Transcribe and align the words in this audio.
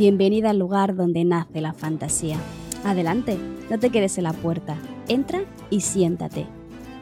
Bienvenida 0.00 0.48
al 0.48 0.58
lugar 0.58 0.96
donde 0.96 1.26
nace 1.26 1.60
la 1.60 1.74
fantasía. 1.74 2.38
Adelante, 2.86 3.36
no 3.68 3.78
te 3.78 3.90
quedes 3.90 4.16
en 4.16 4.24
la 4.24 4.32
puerta. 4.32 4.78
Entra 5.08 5.42
y 5.68 5.82
siéntate. 5.82 6.46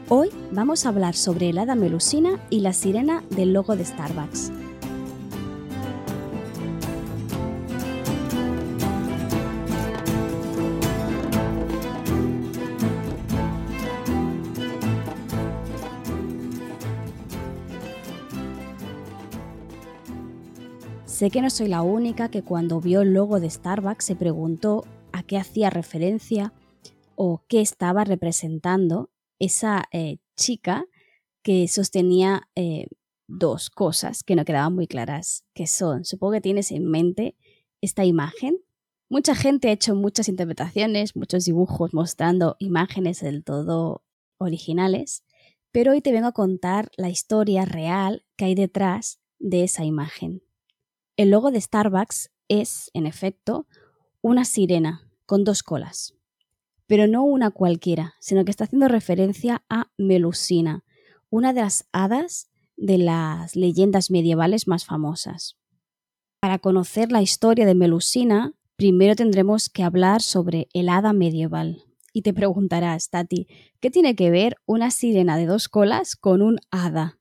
Hoy 0.09 0.31
vamos 0.51 0.85
a 0.85 0.89
hablar 0.89 1.15
sobre 1.15 1.47
el 1.47 1.59
hada 1.59 1.75
melusina 1.75 2.31
y 2.49 2.59
la 2.59 2.73
sirena 2.73 3.23
del 3.29 3.53
logo 3.53 3.77
de 3.77 3.85
Starbucks. 3.85 4.51
Sé 21.19 21.31
que 21.31 21.41
no 21.41 21.49
soy 21.49 21.67
la 21.67 21.81
única 21.81 22.31
que 22.31 22.43
cuando 22.43 22.79
vio 22.79 23.01
el 23.01 23.13
logo 23.13 23.41
de 23.41 23.49
Starbucks 23.49 24.05
se 24.05 24.15
preguntó 24.15 24.85
a 25.11 25.21
qué 25.21 25.35
hacía 25.35 25.69
referencia 25.69 26.53
o 27.15 27.43
qué 27.49 27.59
estaba 27.59 28.05
representando 28.05 29.09
esa 29.37 29.83
eh, 29.91 30.19
chica 30.37 30.85
que 31.43 31.67
sostenía 31.67 32.47
eh, 32.55 32.87
dos 33.27 33.69
cosas 33.69 34.23
que 34.23 34.37
no 34.37 34.45
quedaban 34.45 34.73
muy 34.73 34.87
claras, 34.87 35.43
que 35.53 35.67
son, 35.67 36.05
supongo 36.05 36.35
que 36.35 36.39
tienes 36.39 36.71
en 36.71 36.85
mente 36.85 37.35
esta 37.81 38.05
imagen. 38.05 38.55
Mucha 39.09 39.35
gente 39.35 39.67
ha 39.67 39.73
hecho 39.73 39.95
muchas 39.95 40.29
interpretaciones, 40.29 41.17
muchos 41.17 41.43
dibujos 41.43 41.93
mostrando 41.93 42.55
imágenes 42.59 43.19
del 43.19 43.43
todo 43.43 44.05
originales, 44.37 45.25
pero 45.73 45.91
hoy 45.91 45.99
te 45.99 46.13
vengo 46.13 46.27
a 46.27 46.31
contar 46.31 46.89
la 46.95 47.09
historia 47.09 47.65
real 47.65 48.23
que 48.37 48.45
hay 48.45 48.55
detrás 48.55 49.19
de 49.37 49.65
esa 49.65 49.83
imagen. 49.83 50.43
El 51.19 51.31
logo 51.31 51.51
de 51.51 51.59
Starbucks 51.59 52.31
es, 52.47 52.91
en 52.93 53.05
efecto, 53.05 53.67
una 54.21 54.45
sirena 54.45 55.11
con 55.25 55.43
dos 55.43 55.63
colas. 55.63 56.15
Pero 56.87 57.07
no 57.07 57.25
una 57.25 57.51
cualquiera, 57.51 58.13
sino 58.21 58.45
que 58.45 58.51
está 58.51 58.63
haciendo 58.63 58.87
referencia 58.87 59.65
a 59.67 59.91
Melusina, 59.97 60.85
una 61.29 61.51
de 61.51 61.59
las 61.59 61.89
hadas 61.91 62.49
de 62.77 62.99
las 62.99 63.57
leyendas 63.57 64.11
medievales 64.11 64.65
más 64.65 64.85
famosas. 64.85 65.57
Para 66.39 66.57
conocer 66.57 67.11
la 67.11 67.21
historia 67.21 67.65
de 67.65 67.75
Melusina, 67.75 68.53
primero 68.77 69.13
tendremos 69.17 69.67
que 69.67 69.83
hablar 69.83 70.21
sobre 70.21 70.69
el 70.71 70.87
hada 70.87 71.11
medieval. 71.11 71.83
Y 72.13 72.21
te 72.21 72.33
preguntarás, 72.33 73.09
Tati, 73.09 73.45
¿qué 73.81 73.91
tiene 73.91 74.15
que 74.15 74.31
ver 74.31 74.55
una 74.65 74.89
sirena 74.89 75.35
de 75.35 75.47
dos 75.47 75.67
colas 75.67 76.15
con 76.15 76.41
un 76.41 76.59
hada? 76.71 77.18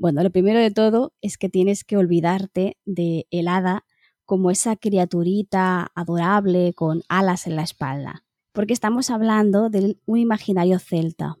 Bueno, 0.00 0.22
lo 0.22 0.30
primero 0.30 0.58
de 0.58 0.70
todo 0.70 1.12
es 1.20 1.36
que 1.36 1.50
tienes 1.50 1.84
que 1.84 1.98
olvidarte 1.98 2.78
de 2.86 3.26
el 3.30 3.48
hada 3.48 3.84
como 4.24 4.50
esa 4.50 4.74
criaturita 4.76 5.92
adorable 5.94 6.72
con 6.72 7.02
alas 7.10 7.46
en 7.46 7.54
la 7.54 7.64
espalda, 7.64 8.24
porque 8.54 8.72
estamos 8.72 9.10
hablando 9.10 9.68
de 9.68 9.98
un 10.06 10.18
imaginario 10.18 10.78
celta. 10.78 11.36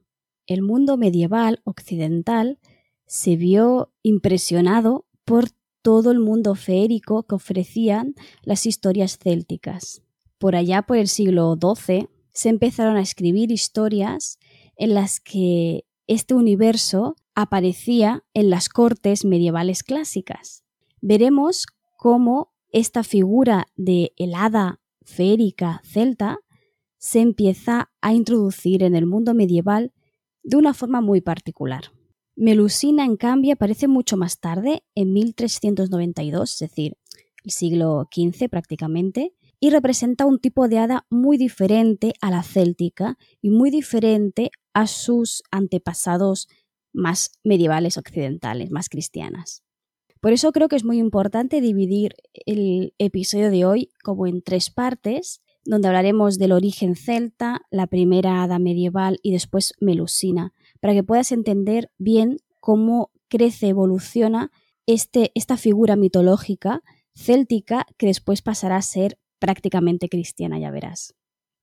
El 0.46 0.60
mundo 0.60 0.98
medieval 0.98 1.62
occidental 1.64 2.58
se 3.06 3.36
vio 3.36 3.94
impresionado 4.02 5.06
por 5.24 5.46
todo 5.80 6.10
el 6.10 6.18
mundo 6.18 6.54
feérico 6.54 7.22
que 7.22 7.36
ofrecían 7.36 8.14
las 8.42 8.66
historias 8.66 9.16
célticas. 9.16 10.02
Por 10.36 10.54
allá 10.54 10.82
por 10.82 10.98
el 10.98 11.08
siglo 11.08 11.58
XII 11.58 12.10
se 12.28 12.50
empezaron 12.50 12.98
a 12.98 13.00
escribir 13.00 13.52
historias 13.52 14.38
en 14.76 14.92
las 14.92 15.18
que 15.18 15.86
este 16.06 16.34
universo 16.34 17.16
aparecía 17.40 18.24
en 18.34 18.50
las 18.50 18.68
cortes 18.68 19.24
medievales 19.24 19.82
clásicas. 19.82 20.64
Veremos 21.00 21.66
cómo 21.96 22.52
esta 22.72 23.02
figura 23.02 23.66
de 23.76 24.12
el 24.16 24.34
hada 24.34 24.80
feérica 25.02 25.80
celta 25.84 26.38
se 26.98 27.20
empieza 27.20 27.90
a 28.00 28.12
introducir 28.12 28.82
en 28.82 28.94
el 28.94 29.06
mundo 29.06 29.34
medieval 29.34 29.92
de 30.42 30.56
una 30.56 30.74
forma 30.74 31.00
muy 31.00 31.20
particular. 31.20 31.92
Melusina, 32.36 33.04
en 33.04 33.16
cambio, 33.16 33.54
aparece 33.54 33.88
mucho 33.88 34.16
más 34.16 34.38
tarde, 34.38 34.82
en 34.94 35.12
1392, 35.12 36.52
es 36.52 36.58
decir, 36.58 36.96
el 37.44 37.50
siglo 37.50 38.08
XV 38.14 38.48
prácticamente, 38.48 39.34
y 39.58 39.70
representa 39.70 40.24
un 40.24 40.38
tipo 40.38 40.68
de 40.68 40.78
hada 40.78 41.06
muy 41.10 41.36
diferente 41.36 42.14
a 42.22 42.30
la 42.30 42.42
céltica 42.42 43.18
y 43.42 43.50
muy 43.50 43.70
diferente 43.70 44.50
a 44.72 44.86
sus 44.86 45.42
antepasados 45.50 46.48
más 46.92 47.32
medievales 47.44 47.96
occidentales, 47.96 48.70
más 48.70 48.88
cristianas. 48.88 49.62
Por 50.20 50.32
eso 50.32 50.52
creo 50.52 50.68
que 50.68 50.76
es 50.76 50.84
muy 50.84 50.98
importante 50.98 51.60
dividir 51.60 52.14
el 52.46 52.94
episodio 52.98 53.50
de 53.50 53.64
hoy 53.64 53.90
como 54.02 54.26
en 54.26 54.42
tres 54.42 54.68
partes, 54.70 55.40
donde 55.64 55.88
hablaremos 55.88 56.38
del 56.38 56.52
origen 56.52 56.94
celta, 56.94 57.62
la 57.70 57.86
primera 57.86 58.42
hada 58.42 58.58
medieval 58.58 59.18
y 59.22 59.32
después 59.32 59.74
melusina, 59.80 60.52
para 60.80 60.92
que 60.92 61.02
puedas 61.02 61.32
entender 61.32 61.90
bien 61.98 62.38
cómo 62.60 63.10
crece, 63.28 63.68
evoluciona 63.68 64.50
este, 64.86 65.32
esta 65.34 65.56
figura 65.56 65.96
mitológica 65.96 66.82
céltica 67.14 67.86
que 67.96 68.06
después 68.06 68.42
pasará 68.42 68.76
a 68.76 68.82
ser 68.82 69.18
prácticamente 69.38 70.08
cristiana, 70.08 70.58
ya 70.58 70.70
verás. 70.70 71.14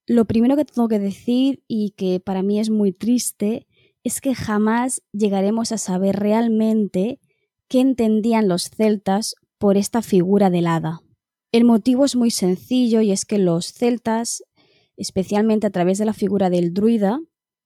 Lo 0.08 0.26
primero 0.26 0.56
que 0.56 0.66
tengo 0.66 0.88
que 0.88 1.00
decir 1.00 1.64
y 1.68 1.92
que 1.92 2.20
para 2.20 2.42
mí 2.42 2.60
es 2.60 2.70
muy 2.70 2.92
triste 2.92 3.67
es 4.08 4.22
que 4.22 4.34
jamás 4.34 5.02
llegaremos 5.12 5.74
a 5.74 5.78
saber 5.78 6.16
realmente 6.16 7.20
qué 7.68 7.82
entendían 7.82 8.48
los 8.48 8.70
celtas 8.70 9.36
por 9.58 9.76
esta 9.76 10.02
figura 10.02 10.50
del 10.50 10.68
hada. 10.68 11.02
El 11.52 11.66
motivo 11.66 12.06
es 12.06 12.16
muy 12.16 12.32
sencillo 12.32 13.02
y 13.02 13.12
es 13.12 13.26
que 13.26 13.38
los 13.38 13.74
celtas, 13.74 14.44
especialmente 14.96 15.68
a 15.68 15.72
través 15.72 15.98
de 15.98 16.06
la 16.06 16.14
figura 16.14 16.50
del 16.50 16.74
druida, 16.74 17.20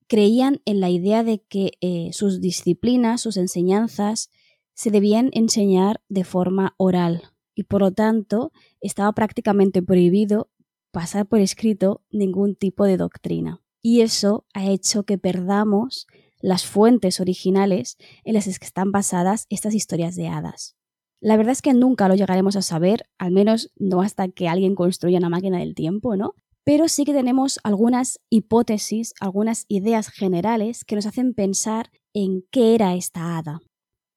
creían 0.08 0.62
en 0.66 0.80
la 0.80 0.90
idea 0.90 1.24
de 1.24 1.44
que 1.44 1.74
eh, 1.80 2.10
sus 2.12 2.42
disciplinas, 2.42 3.22
sus 3.22 3.38
enseñanzas, 3.38 4.32
se 4.74 4.90
debían 4.90 5.30
enseñar 5.34 6.02
de 6.10 6.24
forma 6.24 6.74
oral 6.78 7.22
y 7.54 7.66
por 7.66 7.82
lo 7.82 7.92
tanto 7.92 8.52
estaba 8.80 9.12
prácticamente 9.12 9.84
prohibido 9.84 10.50
pasar 10.90 11.28
por 11.28 11.40
escrito 11.40 12.02
ningún 12.10 12.56
tipo 12.56 12.86
de 12.86 12.98
doctrina. 12.98 13.62
Y 13.84 14.02
eso 14.02 14.48
ha 14.56 14.66
hecho 14.66 15.04
que 15.04 15.20
perdamos 15.20 16.08
las 16.42 16.66
fuentes 16.66 17.20
originales 17.20 17.98
en 18.24 18.34
las 18.34 18.46
que 18.46 18.66
están 18.66 18.92
basadas 18.92 19.46
estas 19.50 19.74
historias 19.74 20.16
de 20.16 20.28
hadas. 20.28 20.76
La 21.20 21.38
verdad 21.38 21.52
es 21.52 21.62
que 21.62 21.74
nunca 21.74 22.08
lo 22.08 22.16
llegaremos 22.16 22.56
a 22.56 22.64
saber, 22.64 23.06
al 23.20 23.32
menos 23.32 23.72
no 23.78 24.02
hasta 24.02 24.28
que 24.30 24.48
alguien 24.48 24.74
construya 24.74 25.20
una 25.20 25.30
máquina 25.30 25.60
del 25.60 25.76
tiempo, 25.76 26.16
¿no? 26.16 26.34
Pero 26.64 26.88
sí 26.88 27.06
que 27.06 27.14
tenemos 27.14 27.60
algunas 27.64 28.20
hipótesis, 28.30 29.14
algunas 29.20 29.66
ideas 29.68 30.10
generales 30.10 30.84
que 30.84 30.96
nos 30.96 31.06
hacen 31.06 31.34
pensar 31.34 31.92
en 32.14 32.44
qué 32.52 32.76
era 32.76 32.96
esta 32.96 33.38
hada. 33.38 33.62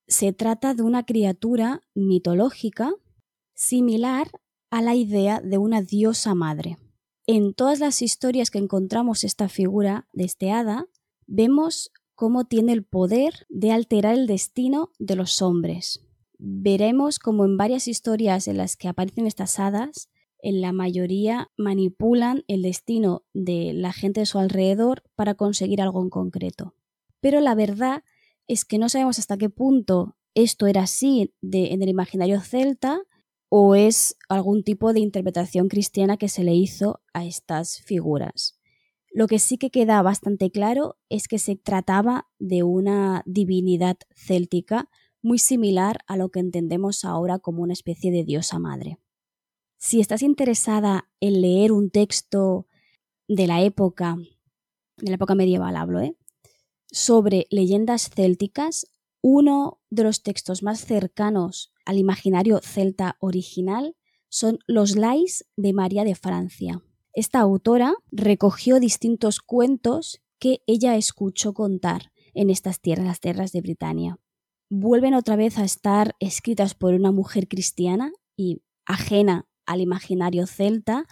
Se 0.06 0.32
trata 0.32 0.74
de 0.74 0.82
una 0.82 1.04
criatura 1.04 1.80
mitológica 1.94 2.92
similar 3.54 4.30
a 4.70 4.82
la 4.82 4.94
idea 4.94 5.40
de 5.40 5.58
una 5.58 5.82
diosa 5.82 6.34
madre. 6.34 6.78
En 7.26 7.54
todas 7.54 7.80
las 7.80 8.02
historias 8.02 8.50
que 8.50 8.58
encontramos 8.58 9.24
esta 9.24 9.48
figura 9.48 10.08
de 10.12 10.24
este 10.24 10.50
hada, 10.50 10.86
vemos 11.26 11.90
cómo 12.14 12.44
tiene 12.44 12.72
el 12.72 12.84
poder 12.84 13.46
de 13.48 13.72
alterar 13.72 14.14
el 14.14 14.26
destino 14.26 14.90
de 14.98 15.16
los 15.16 15.42
hombres. 15.42 16.00
Veremos 16.38 17.18
cómo 17.18 17.44
en 17.44 17.56
varias 17.56 17.88
historias 17.88 18.48
en 18.48 18.56
las 18.56 18.76
que 18.76 18.88
aparecen 18.88 19.26
estas 19.26 19.58
hadas, 19.58 20.10
en 20.40 20.60
la 20.60 20.72
mayoría 20.72 21.50
manipulan 21.56 22.44
el 22.48 22.62
destino 22.62 23.24
de 23.32 23.72
la 23.72 23.92
gente 23.92 24.20
de 24.20 24.26
su 24.26 24.38
alrededor 24.38 25.02
para 25.14 25.34
conseguir 25.34 25.80
algo 25.80 26.02
en 26.02 26.10
concreto. 26.10 26.74
Pero 27.20 27.40
la 27.40 27.54
verdad 27.54 28.04
es 28.46 28.64
que 28.64 28.78
no 28.78 28.88
sabemos 28.88 29.18
hasta 29.18 29.38
qué 29.38 29.48
punto 29.48 30.16
esto 30.34 30.66
era 30.66 30.82
así 30.82 31.32
en 31.40 31.82
el 31.82 31.88
imaginario 31.88 32.40
celta 32.40 33.00
o 33.48 33.74
es 33.74 34.16
algún 34.28 34.64
tipo 34.64 34.92
de 34.92 35.00
interpretación 35.00 35.68
cristiana 35.68 36.16
que 36.16 36.28
se 36.28 36.44
le 36.44 36.54
hizo 36.54 37.00
a 37.12 37.24
estas 37.24 37.80
figuras. 37.80 38.58
Lo 39.14 39.28
que 39.28 39.38
sí 39.38 39.58
que 39.58 39.70
queda 39.70 40.02
bastante 40.02 40.50
claro 40.50 40.96
es 41.08 41.28
que 41.28 41.38
se 41.38 41.54
trataba 41.54 42.26
de 42.40 42.64
una 42.64 43.22
divinidad 43.26 43.96
céltica 44.12 44.90
muy 45.22 45.38
similar 45.38 46.00
a 46.08 46.16
lo 46.16 46.30
que 46.30 46.40
entendemos 46.40 47.04
ahora 47.04 47.38
como 47.38 47.62
una 47.62 47.74
especie 47.74 48.10
de 48.10 48.24
diosa 48.24 48.58
madre. 48.58 48.98
Si 49.78 50.00
estás 50.00 50.22
interesada 50.22 51.08
en 51.20 51.42
leer 51.42 51.70
un 51.70 51.90
texto 51.90 52.66
de 53.28 53.46
la 53.46 53.62
época, 53.62 54.16
de 54.96 55.10
la 55.10 55.14
época 55.14 55.36
medieval 55.36 55.76
hablo, 55.76 56.00
¿eh? 56.00 56.16
sobre 56.90 57.46
leyendas 57.50 58.10
célticas, 58.10 58.88
uno 59.22 59.80
de 59.90 60.02
los 60.02 60.24
textos 60.24 60.64
más 60.64 60.84
cercanos 60.84 61.72
al 61.84 61.98
imaginario 61.98 62.58
celta 62.60 63.16
original 63.20 63.94
son 64.28 64.58
los 64.66 64.96
Lais 64.96 65.46
de 65.56 65.72
María 65.72 66.02
de 66.02 66.16
Francia. 66.16 66.82
Esta 67.14 67.40
autora 67.40 67.94
recogió 68.10 68.80
distintos 68.80 69.40
cuentos 69.40 70.20
que 70.40 70.62
ella 70.66 70.96
escuchó 70.96 71.54
contar 71.54 72.12
en 72.34 72.50
estas 72.50 72.80
tierras, 72.80 73.06
las 73.06 73.20
tierras 73.20 73.52
de 73.52 73.60
Britania. 73.60 74.18
Vuelven 74.68 75.14
otra 75.14 75.36
vez 75.36 75.58
a 75.58 75.64
estar 75.64 76.16
escritas 76.18 76.74
por 76.74 76.92
una 76.94 77.12
mujer 77.12 77.46
cristiana 77.46 78.12
y 78.36 78.62
ajena 78.84 79.46
al 79.64 79.80
imaginario 79.80 80.46
celta, 80.48 81.06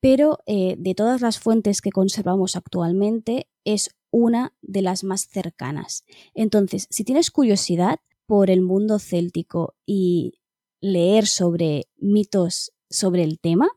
pero 0.00 0.38
eh, 0.46 0.74
de 0.76 0.94
todas 0.94 1.20
las 1.20 1.38
fuentes 1.38 1.80
que 1.80 1.92
conservamos 1.92 2.56
actualmente 2.56 3.48
es 3.64 3.90
una 4.10 4.54
de 4.60 4.82
las 4.82 5.04
más 5.04 5.28
cercanas. 5.28 6.04
Entonces, 6.34 6.88
si 6.90 7.04
tienes 7.04 7.30
curiosidad 7.30 8.00
por 8.26 8.50
el 8.50 8.62
mundo 8.62 8.98
céltico 8.98 9.74
y 9.86 10.40
leer 10.80 11.26
sobre 11.26 11.84
mitos 11.96 12.72
sobre 12.90 13.22
el 13.22 13.38
tema, 13.38 13.68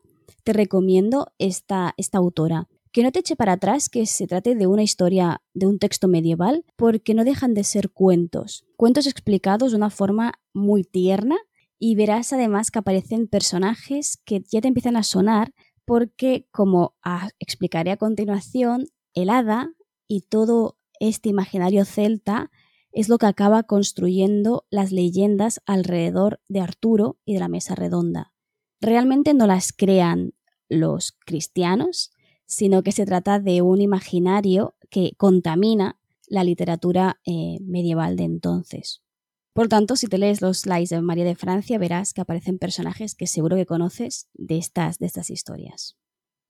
te 0.44 0.52
recomiendo 0.52 1.32
esta, 1.38 1.94
esta 1.96 2.18
autora. 2.18 2.68
Que 2.92 3.02
no 3.02 3.10
te 3.10 3.20
eche 3.20 3.36
para 3.36 3.52
atrás 3.52 3.88
que 3.88 4.04
se 4.04 4.26
trate 4.26 4.54
de 4.54 4.66
una 4.66 4.82
historia, 4.82 5.40
de 5.54 5.66
un 5.66 5.78
texto 5.78 6.08
medieval, 6.08 6.64
porque 6.76 7.14
no 7.14 7.24
dejan 7.24 7.54
de 7.54 7.64
ser 7.64 7.90
cuentos. 7.90 8.66
Cuentos 8.76 9.06
explicados 9.06 9.70
de 9.70 9.78
una 9.78 9.90
forma 9.90 10.34
muy 10.52 10.84
tierna 10.84 11.36
y 11.78 11.94
verás 11.94 12.32
además 12.32 12.70
que 12.70 12.80
aparecen 12.80 13.28
personajes 13.28 14.18
que 14.24 14.42
ya 14.46 14.60
te 14.60 14.68
empiezan 14.68 14.96
a 14.96 15.02
sonar 15.02 15.54
porque, 15.84 16.46
como 16.52 16.94
explicaré 17.38 17.90
a 17.90 17.96
continuación, 17.96 18.86
el 19.14 19.30
hada 19.30 19.72
y 20.06 20.20
todo 20.22 20.78
este 21.00 21.30
imaginario 21.30 21.84
celta 21.84 22.50
es 22.92 23.08
lo 23.08 23.18
que 23.18 23.26
acaba 23.26 23.62
construyendo 23.64 24.66
las 24.70 24.92
leyendas 24.92 25.60
alrededor 25.66 26.40
de 26.48 26.60
Arturo 26.60 27.18
y 27.24 27.34
de 27.34 27.40
la 27.40 27.48
mesa 27.48 27.74
redonda. 27.74 28.31
Realmente 28.82 29.32
no 29.32 29.46
las 29.46 29.72
crean 29.72 30.34
los 30.68 31.12
cristianos, 31.24 32.10
sino 32.46 32.82
que 32.82 32.90
se 32.90 33.06
trata 33.06 33.38
de 33.38 33.62
un 33.62 33.80
imaginario 33.80 34.74
que 34.90 35.12
contamina 35.16 36.00
la 36.26 36.42
literatura 36.42 37.20
eh, 37.24 37.58
medieval 37.60 38.16
de 38.16 38.24
entonces. 38.24 39.00
Por 39.52 39.68
tanto, 39.68 39.94
si 39.94 40.08
te 40.08 40.18
lees 40.18 40.42
los 40.42 40.62
slides 40.62 40.88
de 40.88 41.00
María 41.00 41.24
de 41.24 41.36
Francia, 41.36 41.78
verás 41.78 42.12
que 42.12 42.22
aparecen 42.22 42.58
personajes 42.58 43.14
que 43.14 43.28
seguro 43.28 43.54
que 43.54 43.66
conoces 43.66 44.28
de 44.34 44.58
estas, 44.58 44.98
de 44.98 45.06
estas 45.06 45.30
historias. 45.30 45.96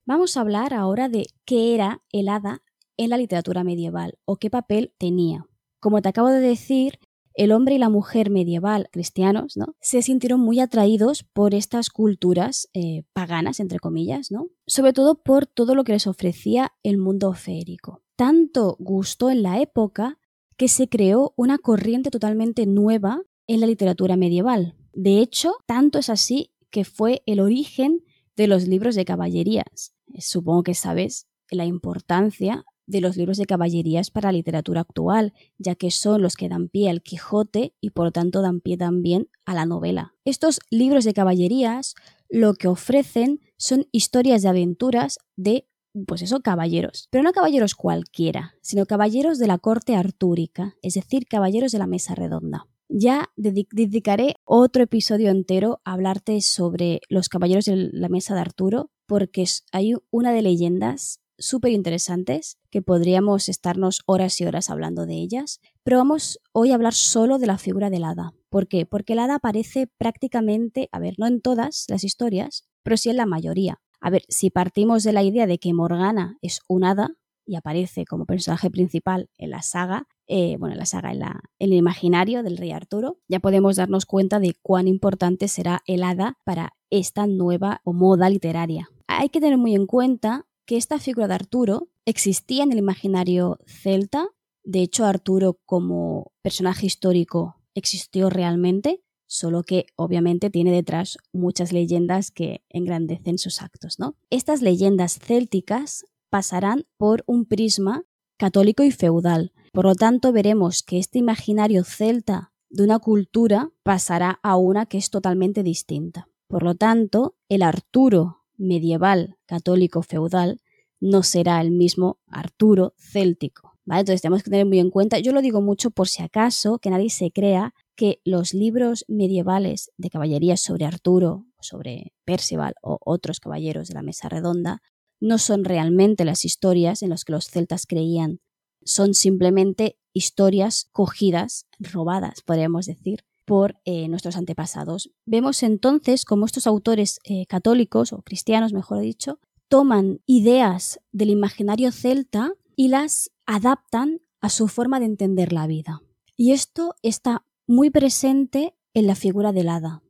Vamos 0.07 0.37
a 0.37 0.41
hablar 0.41 0.73
ahora 0.73 1.11
de 1.11 1.27
qué 1.45 1.75
era 1.75 2.03
el 2.13 2.31
hada 2.31 2.63
en 2.97 3.11
la 3.11 3.19
literatura 3.19 3.63
medieval 3.63 4.19
o 4.25 4.37
qué 4.37 4.49
papel 4.49 4.95
tenía. 4.97 5.47
Como 5.81 6.01
te 6.01 6.09
acabo 6.09 6.29
de 6.29 6.41
decir, 6.41 6.99
el 7.35 7.53
hombre 7.53 7.75
y 7.75 7.79
la 7.79 7.89
mujer 7.89 8.31
medieval 8.31 8.89
cristianos 8.93 9.57
¿no? 9.57 9.77
se 9.81 10.03
sintieron 10.03 10.41
muy 10.41 10.61
atraídos 10.61 11.25
por 11.25 11.55
estas 11.55 11.91
culturas 11.91 12.69
eh, 12.75 13.05
paganas, 13.13 13.61
entre 13.61 13.79
comillas, 13.79 14.31
¿no? 14.31 14.49
sobre 14.67 14.93
todo 14.93 15.23
por 15.23 15.47
todo 15.47 15.75
lo 15.75 15.85
que 15.85 15.93
les 15.93 16.07
ofrecía 16.07 16.73
el 16.83 16.99
mundo 16.99 17.33
feérico. 17.33 18.03
Tanto 18.17 18.77
gustó 18.79 19.31
en 19.31 19.43
la 19.43 19.61
época 19.61 20.19
que 20.57 20.69
se 20.69 20.89
creó 20.89 21.33
una 21.37 21.59
corriente 21.59 22.11
totalmente 22.11 22.67
nueva 22.67 23.23
en 23.47 23.61
la 23.61 23.67
literatura 23.67 24.17
medieval. 24.17 24.77
De 24.93 25.19
hecho, 25.19 25.57
tanto 25.67 25.99
es 25.99 26.09
así 26.09 26.53
que 26.71 26.85
fue 26.85 27.23
el 27.27 27.41
origen 27.41 28.05
de 28.37 28.47
los 28.47 28.67
libros 28.67 28.95
de 28.95 29.05
caballerías. 29.05 29.95
Supongo 30.19 30.63
que 30.63 30.75
sabes 30.75 31.27
la 31.51 31.65
importancia 31.65 32.65
de 32.93 33.01
los 33.01 33.17
libros 33.17 33.39
de 33.39 33.47
caballerías 33.47 34.11
para 34.11 34.29
la 34.29 34.37
literatura 34.37 34.83
actual, 34.83 35.33
ya 35.59 35.75
que 35.75 35.91
son 35.91 36.23
los 36.23 36.37
que 36.37 36.49
dan 36.49 36.69
pie 36.69 36.91
al 36.91 37.03
Quijote 37.03 37.75
y 37.81 37.91
por 37.91 38.13
tanto 38.13 38.43
dan 38.43 38.61
pie 38.61 38.77
también 38.77 39.29
a 39.45 39.55
la 39.55 39.67
novela. 39.67 40.15
Estos 40.25 40.61
libros 40.71 41.05
de 41.05 41.15
caballerías 41.15 41.95
lo 42.29 42.55
que 42.55 42.69
ofrecen 42.69 43.41
son 43.57 43.87
historias 43.91 44.43
de 44.43 44.51
aventuras 44.51 45.19
de 45.37 45.67
pues 46.07 46.23
eso, 46.23 46.41
caballeros. 46.41 47.09
Pero 47.11 47.23
no 47.23 47.33
caballeros 47.33 47.75
cualquiera, 47.75 48.55
sino 48.63 48.87
caballeros 48.87 49.39
de 49.39 49.47
la 49.47 49.59
corte 49.59 49.95
artúrica, 49.95 50.75
es 50.81 50.95
decir, 50.95 51.27
caballeros 51.27 51.73
de 51.73 51.79
la 51.79 51.87
mesa 51.87 52.15
redonda. 52.15 52.67
Ya 52.89 53.31
dedicaré 53.37 54.37
otro 54.45 54.83
episodio 54.83 55.31
entero 55.31 55.81
a 55.85 55.93
hablarte 55.93 56.41
sobre 56.43 57.01
los 57.09 57.29
caballeros 57.29 57.65
de 57.65 57.91
la 57.93 58.09
mesa 58.11 58.35
de 58.35 58.41
Arturo, 58.41 58.91
porque 59.07 59.45
hay 59.73 59.95
una 60.11 60.33
de 60.33 60.43
leyendas 60.43 61.22
súper 61.43 61.73
interesantes 61.73 62.59
que 62.71 62.83
podríamos 62.83 63.49
estarnos 63.49 64.01
horas 64.07 64.41
y 64.41 64.47
horas 64.47 64.71
hablando 64.71 65.07
de 65.07 65.15
ellas, 65.15 65.61
pero 65.83 65.99
vamos 65.99 66.41
hoy 66.53 66.71
a 66.71 66.75
hablar 66.75 66.95
solo 66.95 67.39
de 67.39 67.47
la 67.47 67.59
figura 67.59 67.91
del 67.91 68.05
hada. 68.05 68.33
¿Por 68.49 68.69
qué? 68.69 68.87
Porque 68.87 69.13
el 69.13 69.19
hada 69.19 69.37
aparece 69.37 69.89
prácticamente, 69.99 70.89
a 70.93 70.99
ver, 70.99 71.15
no 71.19 71.27
en 71.27 71.41
todas 71.41 71.87
las 71.89 72.05
historias, 72.05 72.65
pero 72.83 72.97
sí 72.97 73.11
en 73.11 73.17
la 73.17 73.27
mayoría. 73.27 73.81
A 74.01 74.11
ver, 74.11 74.23
si 74.29 74.51
partimos 74.51 75.05
de 75.05 75.13
la 75.13 75.23
idea 75.23 75.47
de 75.47 75.59
que 75.59 75.75
Morgana 75.75 76.39
es 76.43 76.61
un 76.69 76.85
hada 76.85 77.15
y 77.45 77.57
aparece 77.57 78.05
como 78.05 78.27
personaje 78.27 78.71
principal 78.71 79.29
en 79.37 79.51
la 79.51 79.63
saga, 79.63 80.07
eh, 80.27 80.57
bueno, 80.59 80.75
en 80.75 80.79
la 80.79 80.87
saga, 80.87 81.13
en, 81.13 81.21
la, 81.21 81.41
en 81.59 81.73
el 81.73 81.79
imaginario 81.79 82.43
del 82.43 82.57
rey 82.57 82.71
Arturo, 82.71 83.19
ya 83.29 83.41
podemos 83.41 83.77
darnos 83.77 84.07
cuenta 84.07 84.39
de 84.39 84.55
cuán 84.63 84.89
importante 84.89 85.49
será 85.49 85.83
el 85.87 86.05
hada 86.05 86.39
para 86.45 86.75
esta 86.91 87.27
nueva 87.27 87.81
o 87.85 87.93
moda 87.93 88.29
literaria. 88.29 88.89
Hay 89.07 89.29
que 89.29 89.41
tener 89.41 89.59
muy 89.59 89.75
en 89.75 89.87
cuenta 89.87 90.47
que 90.67 90.77
esta 90.77 90.99
figura 90.99 91.29
de 91.29 91.35
Arturo 91.35 91.89
existía 92.05 92.63
en 92.63 92.73
el 92.73 92.79
imaginario 92.79 93.59
celta. 93.67 94.29
De 94.65 94.81
hecho, 94.81 95.05
Arturo 95.05 95.59
como 95.65 96.33
personaje 96.43 96.87
histórico 96.87 97.57
existió 97.75 98.31
realmente, 98.31 99.03
solo 99.27 99.63
que 99.63 99.87
obviamente 99.97 100.51
tiene 100.51 100.73
detrás 100.73 101.19
muchas 101.33 101.73
leyendas 101.73 102.31
que 102.31 102.65
engrandecen 102.69 103.39
sus 103.39 103.63
actos, 103.63 103.99
¿no? 103.99 104.17
Estas 104.31 104.63
leyendas 104.63 105.19
célticas 105.19 106.05
pasarán 106.31 106.87
por 106.97 107.25
un 107.27 107.47
prisma 107.47 108.05
católico 108.39 108.83
y 108.83 108.91
feudal. 108.91 109.53
Por 109.73 109.85
lo 109.85 109.95
tanto, 109.95 110.33
veremos 110.33 110.83
que 110.83 110.99
este 110.99 111.19
imaginario 111.19 111.85
celta 111.85 112.53
de 112.71 112.85
una 112.85 112.99
cultura 112.99 113.71
pasará 113.83 114.41
a 114.43 114.57
una 114.57 114.87
que 114.87 114.99
es 114.99 115.11
totalmente 115.11 115.63
distinta. 115.63 116.29
Por 116.49 116.63
lo 116.63 116.75
tanto, 116.75 117.37
el 117.49 117.63
Arturo 117.63 118.42
medieval 118.63 119.37
católico 119.47 120.03
feudal 120.03 120.61
no 121.01 121.23
será 121.23 121.61
el 121.61 121.71
mismo 121.73 122.19
Arturo 122.29 122.95
céltico. 122.97 123.73
¿vale? 123.85 124.01
Entonces 124.01 124.23
tenemos 124.23 124.43
que 124.43 124.51
tener 124.51 124.67
muy 124.67 124.79
en 124.79 124.91
cuenta, 124.91 125.19
yo 125.19 125.33
lo 125.33 125.43
digo 125.43 125.61
mucho 125.61 125.91
por 125.91 126.09
si 126.09 126.23
acaso, 126.23 126.79
que 126.79 126.91
nadie 126.91 127.11
se 127.11 127.31
crea 127.31 127.75
que 127.97 128.21
los 128.25 128.55
libros 128.55 129.05
medievales 129.09 129.91
de 129.97 130.11
caballería 130.11 130.57
sobre 130.57 130.87
Arturo, 130.87 131.47
sobre 131.61 132.13
Percival 132.25 132.75
o 132.83 132.99
otros 133.05 133.41
caballeros 133.41 133.89
de 133.89 133.95
la 133.95 134.03
Mesa 134.03 134.29
Redonda 134.29 134.81
no 135.21 135.39
son 135.39 135.65
realmente 135.65 136.25
las 136.25 136.45
historias 136.45 137.03
en 137.03 137.11
las 137.11 137.25
que 137.25 137.33
los 137.33 137.47
celtas 137.47 137.87
creían, 137.87 138.41
son 138.85 139.15
simplemente 139.15 139.97
historias 140.13 140.89
cogidas, 140.93 141.67
robadas, 141.79 142.43
podríamos 142.43 142.87
decir, 142.87 143.25
por 143.45 143.77
eh, 143.85 144.09
nuestros 144.09 144.37
antepasados. 144.37 145.11
Vemos 145.27 145.63
entonces 145.63 146.25
cómo 146.25 146.47
estos 146.47 146.67
autores 146.67 147.21
eh, 147.25 147.47
católicos 147.47 148.13
o 148.13 148.23
cristianos, 148.23 148.73
mejor 148.73 149.01
dicho, 149.01 149.39
toman 149.69 150.21
ideas 150.27 151.01
del 151.13 151.31
imaginario 151.31 151.93
celta 151.93 152.53
y 152.77 152.89
las 152.89 153.31
adaptan 153.47 154.21
a 154.41 154.49
su 154.49 154.69
forma 154.69 155.01
de 155.01 155.07
entender 155.07 155.53
la 155.53 155.67
vida. 155.67 156.03
Y 156.37 156.53
esto 156.53 156.95
está 157.03 157.47
muy 157.67 157.91
presente 157.91 158.77
en 158.95 159.07
la 159.07 159.15
figura 159.15 159.53
del 159.53 159.69
hada. 159.69 160.03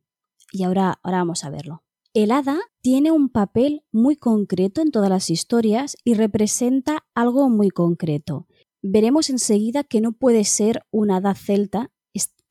Y 0.52 0.64
ahora, 0.64 0.98
ahora 1.02 1.18
vamos 1.18 1.44
a 1.44 1.50
verlo. 1.50 1.82
El 2.14 2.30
hada 2.30 2.58
tiene 2.82 3.10
un 3.10 3.30
papel 3.30 3.84
muy 3.90 4.16
concreto 4.16 4.82
en 4.82 4.90
todas 4.90 5.08
las 5.08 5.30
historias 5.30 5.96
y 6.04 6.14
representa 6.14 7.06
algo 7.14 7.48
muy 7.48 7.70
concreto. 7.70 8.46
Veremos 8.82 9.30
enseguida 9.30 9.84
que 9.84 10.00
no 10.00 10.12
puede 10.12 10.44
ser 10.44 10.84
un 10.90 11.10
hada 11.10 11.34
celta, 11.34 11.90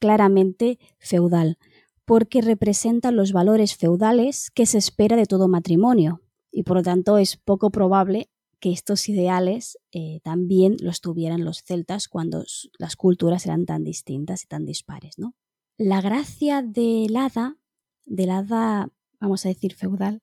claramente 0.02 0.80
feudal, 0.98 1.60
porque 2.06 2.42
representa 2.42 3.12
los 3.12 3.32
valores 3.32 3.78
feudales 3.78 4.50
que 4.50 4.66
se 4.66 4.80
espera 4.80 5.16
de 5.16 5.28
todo 5.28 5.48
matrimonio, 5.48 6.22
y 6.52 6.64
por 6.64 6.78
lo 6.78 6.84
tanto 6.84 7.20
es 7.20 7.38
poco 7.38 7.70
probable 7.70 8.30
que 8.60 8.72
estos 8.72 9.08
ideales 9.08 9.78
eh, 9.92 10.20
también 10.24 10.76
los 10.82 11.02
tuvieran 11.02 11.46
los 11.46 11.64
celtas 11.64 12.08
cuando 12.08 12.44
las 12.78 12.96
culturas 12.96 13.46
eran 13.46 13.66
tan 13.66 13.84
distintas 13.84 14.44
y 14.44 14.48
tan 14.48 14.66
dispares. 14.66 15.18
¿no? 15.18 15.36
La 15.78 16.02
gracia 16.02 16.62
del 16.62 17.16
hada, 17.16 17.58
del 18.06 18.32
hada, 18.32 18.90
vamos 19.20 19.46
a 19.46 19.50
decir, 19.50 19.74
feudal, 19.74 20.22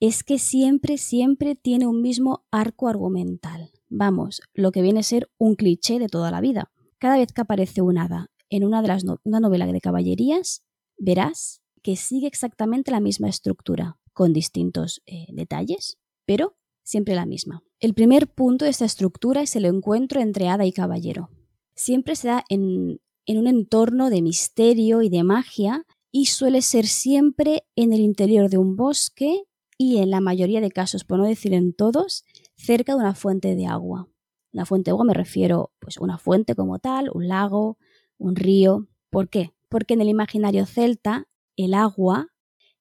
es 0.00 0.24
que 0.24 0.38
siempre, 0.38 0.98
siempre 0.98 1.54
tiene 1.54 1.86
un 1.86 2.00
mismo 2.00 2.44
arco 2.50 2.88
argumental. 2.88 3.70
Vamos, 3.88 4.40
lo 4.54 4.72
que 4.72 4.82
viene 4.82 5.00
a 5.00 5.04
ser 5.04 5.30
un 5.38 5.54
cliché 5.54 5.98
de 5.98 6.08
toda 6.08 6.30
la 6.30 6.40
vida. 6.40 6.70
Cada 6.98 7.18
vez 7.18 7.32
que 7.32 7.42
aparece 7.42 7.82
un 7.82 7.98
hada 7.98 8.30
en 8.50 8.64
una, 8.64 8.82
de 8.82 8.88
las 8.88 9.04
una 9.24 9.40
novela 9.40 9.66
de 9.66 9.80
caballerías, 9.80 10.62
verás 10.98 11.62
que 11.82 11.96
sigue 11.96 12.26
exactamente 12.26 12.90
la 12.90 13.00
misma 13.00 13.28
estructura, 13.28 13.98
con 14.12 14.32
distintos 14.32 15.02
eh, 15.06 15.26
detalles, 15.28 15.98
pero 16.24 16.56
siempre 16.82 17.14
la 17.14 17.26
misma. 17.26 17.62
El 17.80 17.94
primer 17.94 18.28
punto 18.28 18.64
de 18.64 18.70
esta 18.70 18.84
estructura 18.84 19.42
es 19.42 19.54
el 19.56 19.66
encuentro 19.66 20.20
entre 20.20 20.48
hada 20.48 20.64
y 20.64 20.72
caballero. 20.72 21.30
Siempre 21.74 22.16
se 22.16 22.28
da 22.28 22.44
en, 22.48 23.00
en 23.26 23.38
un 23.38 23.46
entorno 23.46 24.08
de 24.08 24.22
misterio 24.22 25.02
y 25.02 25.10
de 25.10 25.22
magia 25.22 25.84
y 26.10 26.26
suele 26.26 26.62
ser 26.62 26.86
siempre 26.86 27.64
en 27.76 27.92
el 27.92 28.00
interior 28.00 28.48
de 28.48 28.58
un 28.58 28.76
bosque 28.76 29.42
y 29.76 29.98
en 29.98 30.10
la 30.10 30.20
mayoría 30.20 30.60
de 30.60 30.70
casos, 30.70 31.04
por 31.04 31.18
no 31.18 31.26
decir 31.26 31.52
en 31.52 31.74
todos, 31.74 32.24
cerca 32.56 32.94
de 32.94 33.00
una 33.00 33.14
fuente 33.14 33.54
de 33.54 33.66
agua. 33.66 34.08
Una 34.52 34.64
fuente 34.64 34.88
de 34.88 34.92
agua 34.92 35.04
me 35.04 35.14
refiero 35.14 35.72
pues 35.78 35.98
una 35.98 36.16
fuente 36.16 36.54
como 36.54 36.78
tal, 36.78 37.10
un 37.12 37.28
lago, 37.28 37.76
un 38.18 38.36
río. 38.36 38.88
¿Por 39.10 39.28
qué? 39.28 39.52
Porque 39.68 39.94
en 39.94 40.00
el 40.00 40.08
imaginario 40.08 40.66
celta 40.66 41.28
el 41.56 41.74
agua 41.74 42.28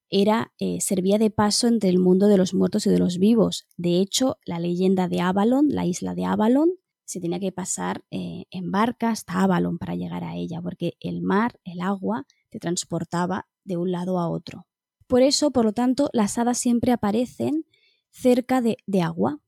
era, 0.10 0.54
eh, 0.60 0.80
servía 0.82 1.18
de 1.18 1.32
paso 1.32 1.68
entre 1.68 1.90
el 1.90 2.00
mundo 2.00 2.28
de 2.28 2.38
los 2.38 2.54
muertos 2.54 2.86
y 2.86 2.90
de 2.90 3.00
los 3.00 3.18
vivos. 3.18 3.68
De 3.78 4.00
hecho, 4.00 4.38
la 4.46 4.60
leyenda 4.60 5.08
de 5.08 5.22
Avalon, 5.22 5.68
la 5.70 5.86
isla 5.86 6.14
de 6.14 6.26
Avalon, 6.26 6.70
se 7.06 7.20
tenía 7.20 7.40
que 7.40 7.52
pasar 7.52 8.04
eh, 8.12 8.46
en 8.50 8.72
barca 8.72 9.10
hasta 9.10 9.42
Avalon 9.42 9.78
para 9.78 9.96
llegar 9.96 10.24
a 10.24 10.36
ella, 10.36 10.62
porque 10.62 10.96
el 11.00 11.22
mar, 11.22 11.60
el 11.64 11.82
agua, 11.82 12.26
te 12.50 12.60
transportaba 12.60 13.48
de 13.64 13.78
un 13.78 13.92
lado 13.92 14.20
a 14.20 14.30
otro. 14.30 14.68
Por 15.08 15.22
eso, 15.22 15.52
por 15.52 15.66
lo 15.66 15.74
tanto, 15.74 16.10
las 16.14 16.38
hadas 16.38 16.58
siempre 16.58 16.92
aparecen 16.92 17.66
cerca 18.10 18.62
de, 18.62 18.78
de 18.88 19.02
agua. 19.02 19.40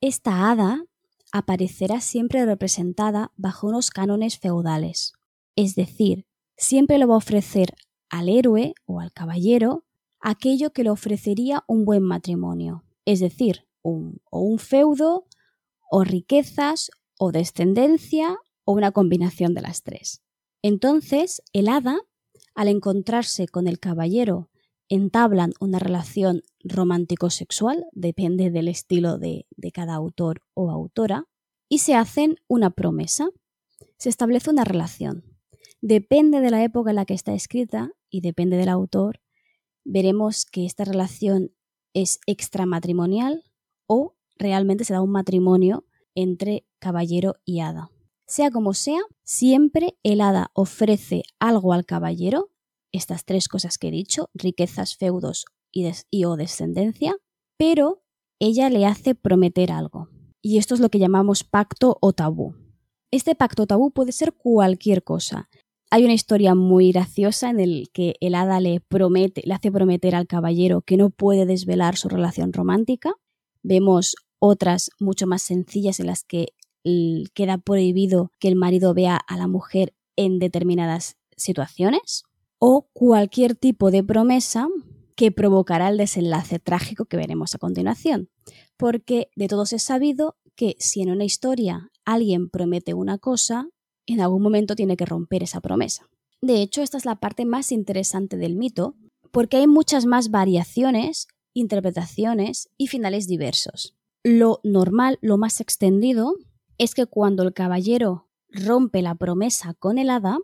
Esta 0.00 0.50
hada 0.50 0.84
aparecerá 1.32 2.00
siempre 2.00 2.44
representada 2.46 3.32
bajo 3.36 3.66
unos 3.66 3.90
cánones 3.90 4.38
feudales, 4.38 5.14
es 5.56 5.74
decir, 5.74 6.26
siempre 6.56 6.98
le 6.98 7.06
va 7.06 7.14
a 7.14 7.18
ofrecer 7.18 7.74
al 8.10 8.28
héroe 8.28 8.74
o 8.86 9.00
al 9.00 9.12
caballero 9.12 9.84
aquello 10.20 10.72
que 10.72 10.84
le 10.84 10.90
ofrecería 10.90 11.64
un 11.66 11.84
buen 11.84 12.02
matrimonio, 12.02 12.84
es 13.04 13.20
decir, 13.20 13.66
un, 13.82 14.20
o 14.30 14.40
un 14.40 14.58
feudo, 14.58 15.26
o 15.90 16.04
riquezas, 16.04 16.90
o 17.18 17.32
descendencia, 17.32 18.38
o 18.64 18.72
una 18.72 18.92
combinación 18.92 19.54
de 19.54 19.62
las 19.62 19.82
tres. 19.82 20.22
Entonces, 20.62 21.42
el 21.52 21.68
hada, 21.68 22.00
al 22.54 22.68
encontrarse 22.68 23.48
con 23.48 23.66
el 23.66 23.80
caballero, 23.80 24.48
entablan 24.88 25.52
una 25.58 25.78
relación 25.78 26.42
romántico-sexual, 26.62 27.86
depende 27.92 28.50
del 28.50 28.68
estilo 28.68 29.18
de, 29.18 29.46
de 29.56 29.72
cada 29.72 29.94
autor 29.94 30.42
o 30.54 30.70
autora, 30.70 31.26
y 31.68 31.78
se 31.78 31.94
hacen 31.94 32.36
una 32.46 32.70
promesa. 32.70 33.30
Se 33.96 34.08
establece 34.08 34.50
una 34.50 34.64
relación. 34.64 35.31
Depende 35.82 36.40
de 36.40 36.50
la 36.50 36.62
época 36.62 36.90
en 36.90 36.96
la 36.96 37.04
que 37.04 37.14
está 37.14 37.34
escrita 37.34 37.90
y 38.08 38.20
depende 38.20 38.56
del 38.56 38.68
autor, 38.68 39.20
veremos 39.84 40.46
que 40.46 40.64
esta 40.64 40.84
relación 40.84 41.52
es 41.92 42.20
extramatrimonial 42.26 43.42
o 43.86 44.14
realmente 44.38 44.84
se 44.84 44.92
da 44.92 45.02
un 45.02 45.10
matrimonio 45.10 45.84
entre 46.14 46.64
caballero 46.78 47.34
y 47.44 47.60
hada. 47.60 47.90
Sea 48.28 48.52
como 48.52 48.74
sea, 48.74 49.00
siempre 49.24 49.98
el 50.04 50.20
hada 50.20 50.52
ofrece 50.54 51.24
algo 51.40 51.72
al 51.72 51.84
caballero, 51.84 52.50
estas 52.92 53.24
tres 53.24 53.48
cosas 53.48 53.76
que 53.76 53.88
he 53.88 53.90
dicho, 53.90 54.30
riquezas, 54.34 54.96
feudos 54.96 55.46
y, 55.72 56.24
o 56.24 56.36
descendencia, 56.36 57.16
pero 57.56 58.04
ella 58.38 58.70
le 58.70 58.86
hace 58.86 59.16
prometer 59.16 59.72
algo. 59.72 60.08
Y 60.40 60.58
esto 60.58 60.74
es 60.74 60.80
lo 60.80 60.90
que 60.90 60.98
llamamos 61.00 61.42
pacto 61.42 61.98
o 62.00 62.12
tabú. 62.12 62.54
Este 63.10 63.34
pacto 63.34 63.66
tabú 63.66 63.90
puede 63.90 64.12
ser 64.12 64.32
cualquier 64.32 65.02
cosa, 65.04 65.48
hay 65.92 66.04
una 66.04 66.14
historia 66.14 66.54
muy 66.54 66.90
graciosa 66.90 67.50
en 67.50 67.60
el 67.60 67.90
que 67.92 68.14
el 68.22 68.34
hada 68.34 68.60
le 68.60 68.80
promete, 68.80 69.42
le 69.44 69.52
hace 69.52 69.70
prometer 69.70 70.14
al 70.14 70.26
caballero 70.26 70.80
que 70.80 70.96
no 70.96 71.10
puede 71.10 71.44
desvelar 71.44 71.98
su 71.98 72.08
relación 72.08 72.54
romántica. 72.54 73.12
Vemos 73.62 74.16
otras 74.38 74.88
mucho 74.98 75.26
más 75.26 75.42
sencillas 75.42 76.00
en 76.00 76.06
las 76.06 76.24
que 76.24 76.54
queda 77.34 77.58
prohibido 77.58 78.30
que 78.40 78.48
el 78.48 78.56
marido 78.56 78.94
vea 78.94 79.16
a 79.16 79.36
la 79.36 79.48
mujer 79.48 79.92
en 80.16 80.38
determinadas 80.38 81.18
situaciones 81.36 82.22
o 82.58 82.88
cualquier 82.94 83.54
tipo 83.54 83.90
de 83.90 84.02
promesa 84.02 84.68
que 85.14 85.30
provocará 85.30 85.90
el 85.90 85.98
desenlace 85.98 86.58
trágico 86.58 87.04
que 87.04 87.18
veremos 87.18 87.54
a 87.54 87.58
continuación. 87.58 88.30
Porque 88.78 89.28
de 89.36 89.46
todos 89.46 89.74
es 89.74 89.82
sabido 89.82 90.36
que 90.56 90.74
si 90.78 91.02
en 91.02 91.10
una 91.10 91.24
historia 91.24 91.90
alguien 92.06 92.48
promete 92.48 92.94
una 92.94 93.18
cosa, 93.18 93.68
en 94.06 94.20
algún 94.20 94.42
momento 94.42 94.74
tiene 94.76 94.96
que 94.96 95.06
romper 95.06 95.42
esa 95.42 95.60
promesa. 95.60 96.08
De 96.40 96.60
hecho, 96.60 96.82
esta 96.82 96.96
es 96.96 97.04
la 97.04 97.16
parte 97.16 97.44
más 97.44 97.70
interesante 97.72 98.36
del 98.36 98.56
mito, 98.56 98.96
porque 99.30 99.58
hay 99.58 99.66
muchas 99.66 100.06
más 100.06 100.30
variaciones, 100.30 101.28
interpretaciones 101.54 102.68
y 102.76 102.88
finales 102.88 103.26
diversos. 103.28 103.96
Lo 104.24 104.60
normal, 104.62 105.18
lo 105.22 105.38
más 105.38 105.60
extendido, 105.60 106.34
es 106.78 106.94
que 106.94 107.06
cuando 107.06 107.42
el 107.42 107.52
caballero 107.52 108.28
rompe 108.48 109.02
la 109.02 109.14
promesa 109.14 109.74
con 109.74 109.98
el 109.98 110.10
hada, 110.10 110.38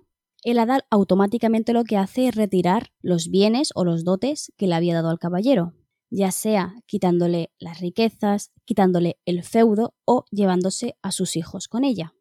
el 0.45 0.59
hada 0.59 0.87
automáticamente 0.91 1.73
lo 1.73 1.85
que 1.85 1.97
hace 1.97 2.29
es 2.29 2.35
retirar 2.35 2.93
los 3.03 3.29
bienes 3.29 3.71
o 3.75 3.85
los 3.85 4.05
dotes 4.05 4.53
que 4.57 4.67
le 4.67 4.75
había 4.75 4.95
dado 4.95 5.11
al 5.11 5.19
caballero, 5.19 5.75
ya 6.11 6.31
sea 6.31 6.77
quitándole 6.87 7.51
las 7.59 7.81
riquezas, 7.81 8.53
quitándole 8.65 9.19
el 9.25 9.43
feudo 9.43 9.95
o 10.05 10.25
llevándose 10.31 10.97
a 11.03 11.13
sus 11.13 11.37
hijos 11.37 11.69
con 11.69 11.85
ella. 11.85 12.15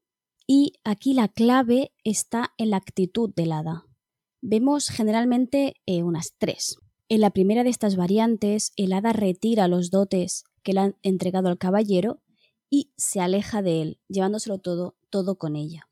Y 0.49 0.75
aquí 0.85 1.13
la 1.13 1.27
clave 1.27 1.91
está 2.05 2.53
en 2.57 2.69
la 2.69 2.77
actitud 2.77 3.29
del 3.35 3.51
hada. 3.51 3.85
Vemos 4.41 4.87
generalmente 4.87 5.73
eh, 5.85 6.03
unas 6.03 6.35
tres. 6.37 6.77
En 7.09 7.19
la 7.19 7.31
primera 7.31 7.65
de 7.65 7.69
estas 7.69 7.97
variantes, 7.97 8.71
el 8.77 8.93
hada 8.93 9.11
retira 9.11 9.67
los 9.67 9.91
dotes 9.91 10.45
que 10.63 10.71
le 10.71 10.79
han 10.79 10.95
entregado 11.01 11.49
al 11.49 11.57
caballero 11.57 12.21
y 12.69 12.93
se 12.95 13.19
aleja 13.19 13.61
de 13.61 13.81
él, 13.81 13.99
llevándoselo 14.07 14.57
todo, 14.57 14.95
todo 15.09 15.37
con 15.37 15.57
ella. 15.57 15.89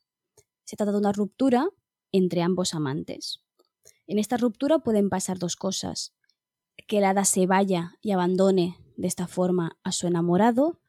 Se 0.63 0.77
trata 0.77 0.93
de 0.93 0.99
una 0.99 1.11
ruptura 1.11 1.67
entre 2.13 2.41
ambos 2.41 2.73
amantes. 2.73 3.41
En 4.07 4.19
esta 4.19 4.37
ruptura 4.37 4.79
pueden 4.79 5.09
pasar 5.09 5.37
dos 5.37 5.57
cosas. 5.57 6.13
Que 6.87 6.99
el 6.99 7.03
hada 7.03 7.25
se 7.25 7.45
vaya 7.45 7.97
y 8.01 8.11
abandone 8.11 8.77
de 8.95 9.07
esta 9.07 9.27
forma 9.27 9.77
a 9.83 9.91
su 9.91 10.07
enamorado 10.07 10.79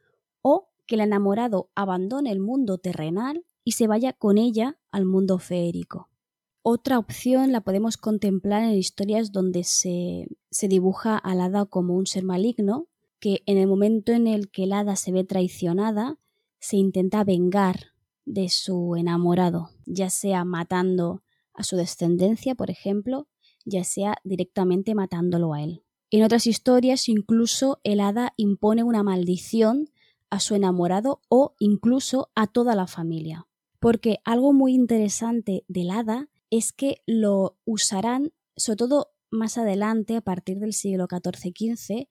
o 0.41 0.69
que 0.87 0.95
el 0.95 1.01
enamorado 1.01 1.71
abandone 1.75 2.31
el 2.31 2.39
mundo 2.39 2.79
terrenal 2.79 3.45
y 3.67 3.73
se 3.73 3.89
vaya 3.89 4.13
con 4.13 4.39
ella 4.39 4.79
al 4.93 5.07
mundo 5.07 5.41
feérico. 5.41 6.09
Otra 6.63 7.01
opción 7.01 7.51
la 7.51 7.63
podemos 7.63 7.97
contemplar 7.97 8.63
en 8.63 8.71
historias 8.75 9.33
donde 9.33 9.65
se, 9.65 10.29
se 10.53 10.69
dibuja 10.69 11.19
al 11.19 11.41
hada 11.41 11.67
como 11.67 11.95
un 11.95 12.07
ser 12.07 12.23
maligno, 12.23 12.87
que 13.19 13.43
en 13.45 13.59
el 13.59 13.67
momento 13.67 14.13
en 14.13 14.29
el 14.29 14.53
que 14.53 14.65
el 14.65 14.73
hada 14.73 14.95
se 14.95 15.11
ve 15.11 15.25
traicionada, 15.25 16.17
se 16.61 16.77
intenta 16.77 17.25
vengar 17.25 17.87
de 18.25 18.49
su 18.51 18.95
enamorado, 18.95 19.71
ya 19.85 20.11
sea 20.11 20.45
matando 20.45 21.25
a 21.53 21.65
su 21.65 21.75
descendencia, 21.75 22.55
por 22.55 22.71
ejemplo, 22.71 23.27
ya 23.65 23.83
sea 23.83 24.15
directamente 24.23 24.95
matándolo 24.95 25.55
a 25.55 25.63
él. 25.65 25.83
En 26.13 26.23
otras 26.23 26.47
historias, 26.47 27.09
incluso 27.09 27.81
el 27.83 27.99
hada 27.99 28.33
impone 28.37 28.85
una 28.85 29.03
maldición 29.03 29.91
a 30.31 30.39
su 30.39 30.55
enamorado 30.55 31.21
o 31.29 31.57
incluso 31.59 32.31
a 32.37 32.47
toda 32.47 32.77
la 32.77 32.87
familia 32.87 33.49
porque 33.87 34.19
algo 34.25 34.53
muy 34.53 34.75
interesante 34.75 35.65
del 35.69 35.93
hada 35.93 36.29
es 36.51 36.73
que 36.73 37.03
lo 37.07 37.57
usarán, 37.65 38.33
sobre 38.57 38.79
todo 38.79 39.13
más 39.31 39.59
adelante, 39.59 40.17
a 40.17 40.23
partir 40.23 40.59
del 40.59 40.73
siglo 40.73 41.07
XIV-XV, 41.07 42.09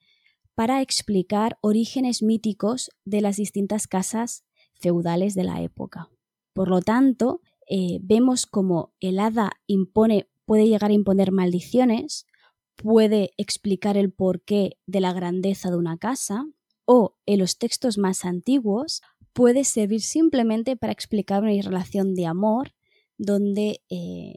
para 0.54 0.82
explicar 0.82 1.58
orígenes 1.60 2.24
míticos 2.24 2.92
de 3.04 3.20
las 3.20 3.36
distintas 3.36 3.88
casas 3.88 4.46
feudales 4.76 5.36
de 5.36 5.44
la 5.44 5.62
época. 5.64 6.10
Por 6.54 6.70
lo 6.70 6.80
tanto, 6.80 7.42
eh, 7.70 8.00
vemos 8.02 8.46
como 8.46 8.94
el 9.02 9.20
hada 9.20 9.52
impone, 9.68 10.30
puede 10.46 10.70
llegar 10.70 10.92
a 10.92 10.94
imponer 10.94 11.34
maldiciones, 11.34 12.26
puede 12.78 13.34
explicar 13.36 13.98
el 13.98 14.14
porqué 14.14 14.78
de 14.88 15.02
la 15.02 15.12
grandeza 15.12 15.72
de 15.72 15.76
una 15.76 15.98
casa, 15.98 16.46
o 16.86 17.18
en 17.26 17.40
los 17.40 17.58
textos 17.58 17.98
más 17.98 18.26
antiguos 18.26 19.02
puede 19.36 19.66
servir 19.66 20.02
simplemente 20.02 20.78
para 20.78 20.94
explicar 20.94 21.44
una 21.44 21.62
relación 21.62 22.16
de 22.16 22.26
amor 22.26 22.74
donde 23.18 23.82
eh, 23.90 24.36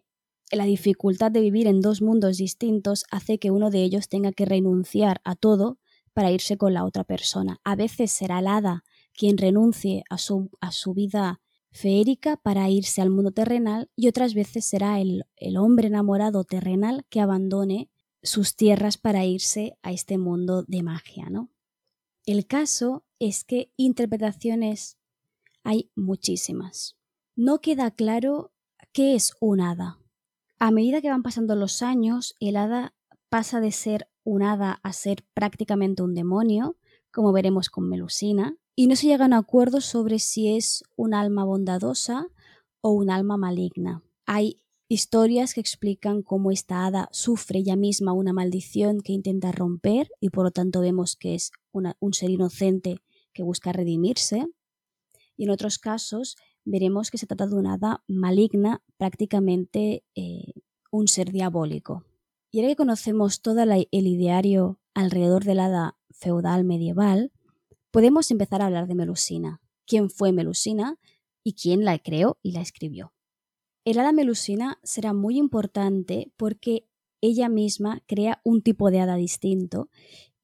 la 0.50 0.64
dificultad 0.64 1.30
de 1.30 1.40
vivir 1.40 1.68
en 1.68 1.80
dos 1.80 2.02
mundos 2.02 2.38
distintos 2.38 3.04
hace 3.12 3.38
que 3.38 3.52
uno 3.52 3.70
de 3.70 3.84
ellos 3.84 4.08
tenga 4.08 4.32
que 4.32 4.44
renunciar 4.44 5.20
a 5.22 5.36
todo 5.36 5.78
para 6.12 6.32
irse 6.32 6.56
con 6.56 6.74
la 6.74 6.84
otra 6.84 7.04
persona. 7.04 7.60
A 7.62 7.76
veces 7.76 8.10
será 8.10 8.40
el 8.40 8.48
hada 8.48 8.82
quien 9.14 9.38
renuncie 9.38 10.02
a 10.10 10.18
su, 10.18 10.50
a 10.60 10.72
su 10.72 10.94
vida 10.94 11.40
feérica 11.70 12.36
para 12.36 12.68
irse 12.68 13.00
al 13.00 13.10
mundo 13.10 13.30
terrenal 13.30 13.88
y 13.94 14.08
otras 14.08 14.34
veces 14.34 14.64
será 14.64 15.00
el, 15.00 15.26
el 15.36 15.58
hombre 15.58 15.86
enamorado 15.86 16.42
terrenal 16.42 17.06
que 17.08 17.20
abandone 17.20 17.88
sus 18.24 18.56
tierras 18.56 18.98
para 18.98 19.24
irse 19.24 19.78
a 19.82 19.92
este 19.92 20.18
mundo 20.18 20.64
de 20.66 20.82
magia, 20.82 21.30
¿no? 21.30 21.50
El 22.28 22.46
caso 22.46 23.06
es 23.18 23.42
que 23.42 23.72
interpretaciones 23.78 24.98
hay 25.64 25.90
muchísimas. 25.96 26.98
No 27.36 27.62
queda 27.62 27.90
claro 27.90 28.52
qué 28.92 29.14
es 29.14 29.32
un 29.40 29.62
hada. 29.62 29.98
A 30.58 30.70
medida 30.70 31.00
que 31.00 31.08
van 31.08 31.22
pasando 31.22 31.54
los 31.56 31.80
años, 31.80 32.36
el 32.38 32.56
hada 32.56 32.94
pasa 33.30 33.60
de 33.60 33.72
ser 33.72 34.10
un 34.24 34.42
hada 34.42 34.78
a 34.82 34.92
ser 34.92 35.24
prácticamente 35.32 36.02
un 36.02 36.14
demonio, 36.14 36.76
como 37.10 37.32
veremos 37.32 37.70
con 37.70 37.88
Melusina, 37.88 38.58
y 38.76 38.88
no 38.88 38.96
se 38.96 39.06
llegan 39.06 39.32
a 39.32 39.38
acuerdos 39.38 39.86
sobre 39.86 40.18
si 40.18 40.54
es 40.54 40.84
un 40.96 41.14
alma 41.14 41.44
bondadosa 41.44 42.26
o 42.82 42.90
un 42.90 43.08
alma 43.08 43.38
maligna. 43.38 44.02
Hay 44.26 44.60
historias 44.88 45.52
que 45.52 45.60
explican 45.60 46.22
cómo 46.22 46.50
esta 46.50 46.86
hada 46.86 47.08
sufre 47.12 47.60
ella 47.60 47.76
misma 47.76 48.12
una 48.12 48.32
maldición 48.32 49.00
que 49.00 49.12
intenta 49.12 49.52
romper 49.52 50.10
y 50.20 50.30
por 50.30 50.44
lo 50.44 50.50
tanto 50.50 50.80
vemos 50.80 51.16
que 51.16 51.34
es 51.34 51.52
un 51.72 52.14
ser 52.14 52.30
inocente 52.30 53.02
que 53.34 53.42
busca 53.42 53.72
redimirse. 53.72 54.46
Y 55.36 55.44
en 55.44 55.50
otros 55.50 55.78
casos 55.78 56.36
veremos 56.64 57.10
que 57.10 57.18
se 57.18 57.26
trata 57.26 57.46
de 57.46 57.54
una 57.54 57.74
hada 57.74 58.02
maligna, 58.08 58.82
prácticamente 58.96 60.04
eh, 60.14 60.54
un 60.90 61.06
ser 61.06 61.30
diabólico. 61.32 62.04
Y 62.50 62.60
ahora 62.60 62.72
que 62.72 62.76
conocemos 62.76 63.42
todo 63.42 63.62
el 63.62 63.86
ideario 63.90 64.80
alrededor 64.94 65.44
del 65.44 65.60
hada 65.60 65.98
feudal 66.10 66.64
medieval, 66.64 67.30
podemos 67.90 68.30
empezar 68.30 68.62
a 68.62 68.66
hablar 68.66 68.88
de 68.88 68.94
Melusina. 68.94 69.60
¿Quién 69.86 70.10
fue 70.10 70.32
Melusina 70.32 70.98
y 71.44 71.52
quién 71.52 71.84
la 71.84 71.98
creó 71.98 72.38
y 72.42 72.52
la 72.52 72.62
escribió? 72.62 73.12
El 73.84 73.98
hada 73.98 74.12
Melusina 74.12 74.78
será 74.82 75.12
muy 75.12 75.38
importante 75.38 76.32
porque 76.36 76.88
ella 77.20 77.48
misma 77.48 78.02
crea 78.06 78.40
un 78.44 78.62
tipo 78.62 78.90
de 78.90 79.00
hada 79.00 79.16
distinto 79.16 79.88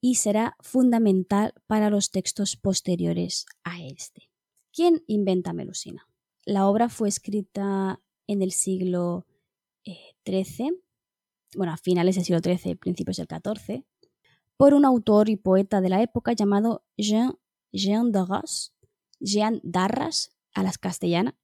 y 0.01 0.15
será 0.15 0.55
fundamental 0.59 1.53
para 1.67 1.89
los 1.89 2.11
textos 2.11 2.57
posteriores 2.57 3.45
a 3.63 3.81
este. 3.81 4.29
¿Quién 4.71 5.03
inventa 5.07 5.53
Melusina? 5.53 6.07
La 6.45 6.67
obra 6.67 6.89
fue 6.89 7.07
escrita 7.09 8.01
en 8.27 8.41
el 8.41 8.51
siglo 8.51 9.25
XIII, 9.85 10.67
eh, 10.67 10.81
bueno, 11.55 11.73
a 11.73 11.77
finales 11.77 12.15
del 12.15 12.25
siglo 12.25 12.39
XIII, 12.39 12.75
principios 12.75 13.17
del 13.17 13.27
XIV, 13.27 13.83
por 14.57 14.73
un 14.73 14.85
autor 14.85 15.29
y 15.29 15.37
poeta 15.37 15.81
de 15.81 15.89
la 15.89 16.01
época 16.01 16.33
llamado 16.33 16.83
Jean, 16.97 17.37
Jean 17.71 18.11
Darras, 18.11 18.73
Jean 19.19 19.59
Darras 19.63 20.35
a 20.53 20.63
las 20.63 20.77
castellanas, 20.77 21.35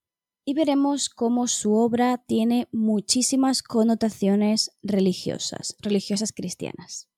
y 0.45 0.53
veremos 0.53 1.09
cómo 1.09 1.47
su 1.47 1.73
obra 1.73 2.17
tiene 2.17 2.67
muchísimas 2.71 3.63
connotaciones 3.63 4.71
religiosas, 4.81 5.75
religiosas 5.79 6.31
cristianas. 6.31 7.09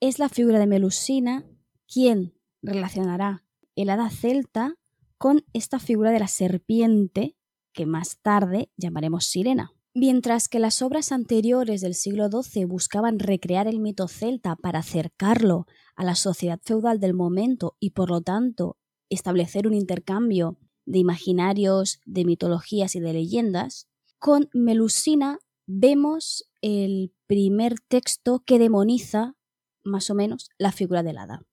Es 0.00 0.18
la 0.18 0.28
figura 0.28 0.58
de 0.58 0.66
Melusina 0.66 1.46
quien 1.86 2.34
relacionará 2.62 3.44
el 3.76 3.90
hada 3.90 4.10
celta 4.10 4.74
con 5.18 5.44
esta 5.52 5.78
figura 5.78 6.10
de 6.10 6.18
la 6.18 6.28
serpiente 6.28 7.36
que 7.72 7.86
más 7.86 8.18
tarde 8.20 8.70
llamaremos 8.76 9.26
sirena. 9.26 9.72
Mientras 9.94 10.48
que 10.48 10.58
las 10.58 10.82
obras 10.82 11.10
anteriores 11.10 11.80
del 11.80 11.94
siglo 11.94 12.28
XII 12.28 12.66
buscaban 12.66 13.18
recrear 13.18 13.66
el 13.66 13.80
mito 13.80 14.08
celta 14.08 14.56
para 14.56 14.80
acercarlo 14.80 15.66
a 15.94 16.04
la 16.04 16.14
sociedad 16.14 16.60
feudal 16.62 17.00
del 17.00 17.14
momento 17.14 17.76
y 17.80 17.90
por 17.90 18.10
lo 18.10 18.20
tanto 18.20 18.76
establecer 19.08 19.66
un 19.66 19.72
intercambio 19.72 20.58
de 20.86 20.98
imaginarios, 20.98 22.00
de 22.06 22.24
mitologías 22.24 22.94
y 22.94 23.00
de 23.00 23.12
leyendas, 23.12 23.88
con 24.18 24.48
Melusina 24.52 25.38
vemos 25.66 26.48
el 26.62 27.12
primer 27.26 27.78
texto 27.80 28.42
que 28.46 28.58
demoniza, 28.58 29.36
más 29.84 30.10
o 30.10 30.14
menos, 30.14 30.48
la 30.58 30.72
figura 30.72 31.02
del 31.02 31.18
hada. 31.18 31.44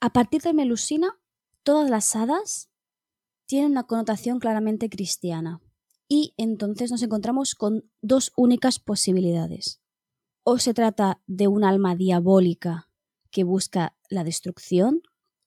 A 0.00 0.12
partir 0.12 0.42
de 0.42 0.52
Melusina, 0.52 1.18
todas 1.64 1.90
las 1.90 2.14
hadas 2.14 2.70
tienen 3.46 3.72
una 3.72 3.84
connotación 3.84 4.38
claramente 4.38 4.88
cristiana 4.90 5.60
y 6.06 6.34
entonces 6.36 6.90
nos 6.90 7.02
encontramos 7.02 7.54
con 7.54 7.90
dos 8.02 8.32
únicas 8.36 8.78
posibilidades. 8.78 9.80
O 10.44 10.58
se 10.58 10.72
trata 10.72 11.20
de 11.26 11.48
un 11.48 11.64
alma 11.64 11.96
diabólica 11.96 12.88
que 13.30 13.44
busca 13.44 13.96
la 14.08 14.24
destrucción 14.24 15.02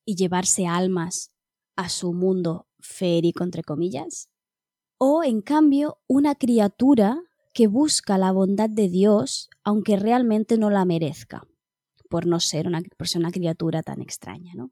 y 0.06 0.16
llevarse 0.16 0.68
almas 0.68 1.32
a 1.76 1.90
su 1.90 2.14
mundo 2.14 2.68
férico, 2.82 3.44
entre 3.44 3.64
comillas, 3.64 4.30
o 4.98 5.24
en 5.24 5.42
cambio 5.42 6.00
una 6.08 6.36
criatura 6.36 7.22
que 7.54 7.68
busca 7.68 8.18
la 8.18 8.32
bondad 8.32 8.70
de 8.70 8.88
Dios 8.88 9.50
aunque 9.64 9.96
realmente 9.96 10.58
no 10.58 10.70
la 10.70 10.86
merezca, 10.86 11.48
por 12.10 12.26
no 12.26 12.40
ser 12.40 12.68
una, 12.68 12.82
persona 12.98 13.32
criatura 13.32 13.84
tan 13.84 14.02
extraña. 14.02 14.54
¿no? 14.56 14.72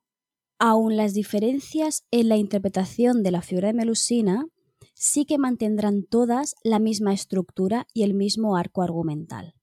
Aun 0.60 0.98
las 0.98 1.14
diferencias 1.14 2.06
en 2.12 2.30
la 2.30 2.38
interpretación 2.38 3.24
de 3.24 3.32
la 3.32 3.42
figura 3.42 3.68
de 3.68 3.74
Melusina 3.74 4.46
sí 4.94 5.26
que 5.26 5.38
mantendrán 5.38 6.04
todas 6.04 6.56
la 6.64 6.80
misma 6.80 7.14
estructura 7.14 7.88
y 7.94 8.04
el 8.04 8.14
mismo 8.14 8.58
arco 8.58 8.82
argumental. 8.82 9.56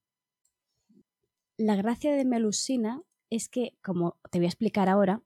La 1.59 1.77
gracia 1.77 2.13
de 2.13 2.25
Melusina 2.25 3.03
es 3.31 3.49
que, 3.49 3.73
como 3.83 4.19
te 4.31 4.39
voy 4.39 4.47
a 4.47 4.49
explicar 4.49 4.89
ahora, 4.89 5.23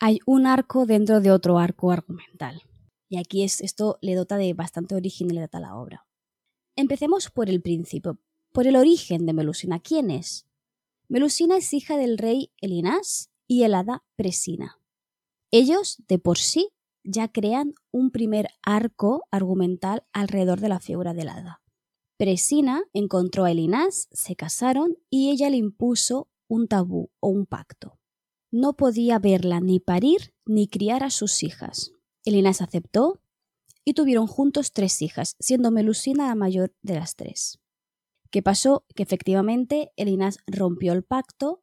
hay 0.00 0.20
un 0.26 0.46
arco 0.46 0.86
dentro 0.86 1.20
de 1.20 1.30
otro 1.30 1.58
arco 1.58 1.90
argumental. 1.90 2.62
Y 3.08 3.18
aquí 3.18 3.42
es, 3.42 3.60
esto 3.60 3.98
le 4.00 4.14
dota 4.14 4.36
de 4.36 4.54
bastante 4.54 4.94
originalidad 4.94 5.50
a 5.52 5.60
la 5.60 5.76
obra. 5.76 6.06
Empecemos 6.76 7.30
por 7.30 7.48
el 7.48 7.60
principio, 7.60 8.18
por 8.52 8.66
el 8.66 8.76
origen 8.76 9.26
de 9.26 9.32
Melusina. 9.32 9.80
¿Quién 9.80 10.10
es? 10.10 10.46
Melusina 11.08 11.56
es 11.56 11.72
hija 11.72 11.96
del 11.96 12.18
rey 12.18 12.52
Elinas 12.60 13.30
y 13.46 13.62
el 13.62 13.74
hada 13.74 14.04
Presina. 14.14 14.78
Ellos, 15.50 16.02
de 16.06 16.18
por 16.18 16.38
sí, 16.38 16.68
ya 17.02 17.28
crean 17.28 17.74
un 17.90 18.10
primer 18.10 18.48
arco 18.62 19.24
argumental 19.30 20.04
alrededor 20.12 20.60
de 20.60 20.68
la 20.68 20.80
figura 20.80 21.14
del 21.14 21.30
hada. 21.30 21.62
Presina 22.18 22.82
encontró 22.92 23.44
a 23.44 23.50
Elinas, 23.50 24.08
se 24.12 24.36
casaron 24.36 24.98
y 25.08 25.30
ella 25.30 25.48
le 25.48 25.56
impuso 25.56 26.28
un 26.46 26.68
tabú 26.68 27.10
o 27.20 27.28
un 27.28 27.46
pacto. 27.46 27.97
No 28.50 28.74
podía 28.74 29.18
verla 29.18 29.60
ni 29.60 29.80
parir 29.80 30.34
ni 30.46 30.68
criar 30.68 31.04
a 31.04 31.10
sus 31.10 31.42
hijas. 31.42 31.92
Elinas 32.24 32.62
aceptó 32.62 33.20
y 33.84 33.94
tuvieron 33.94 34.26
juntos 34.26 34.72
tres 34.72 35.02
hijas, 35.02 35.36
siendo 35.38 35.70
Melusina 35.70 36.28
la 36.28 36.34
mayor 36.34 36.74
de 36.82 36.94
las 36.94 37.16
tres. 37.16 37.60
¿Qué 38.30 38.42
pasó? 38.42 38.84
Que 38.94 39.02
efectivamente 39.02 39.92
Elinas 39.96 40.38
rompió 40.46 40.92
el 40.92 41.02
pacto 41.02 41.62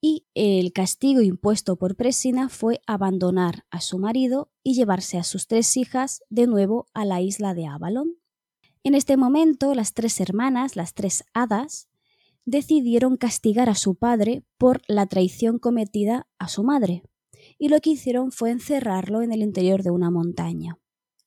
y 0.00 0.26
el 0.34 0.72
castigo 0.72 1.20
impuesto 1.20 1.76
por 1.76 1.96
Presina 1.96 2.48
fue 2.48 2.80
abandonar 2.86 3.64
a 3.70 3.80
su 3.80 3.98
marido 3.98 4.50
y 4.62 4.74
llevarse 4.74 5.18
a 5.18 5.24
sus 5.24 5.46
tres 5.46 5.76
hijas 5.76 6.22
de 6.28 6.46
nuevo 6.46 6.86
a 6.94 7.04
la 7.04 7.20
isla 7.20 7.54
de 7.54 7.66
Avalon. 7.66 8.18
En 8.84 8.94
este 8.94 9.16
momento 9.16 9.74
las 9.74 9.94
tres 9.94 10.20
hermanas, 10.20 10.76
las 10.76 10.94
tres 10.94 11.24
hadas, 11.34 11.88
decidieron 12.46 13.16
castigar 13.16 13.68
a 13.68 13.74
su 13.74 13.96
padre 13.96 14.44
por 14.56 14.80
la 14.88 15.06
traición 15.06 15.58
cometida 15.58 16.28
a 16.38 16.48
su 16.48 16.62
madre, 16.62 17.02
y 17.58 17.68
lo 17.68 17.80
que 17.80 17.90
hicieron 17.90 18.32
fue 18.32 18.50
encerrarlo 18.50 19.20
en 19.20 19.32
el 19.32 19.42
interior 19.42 19.82
de 19.82 19.90
una 19.90 20.10
montaña. 20.10 20.78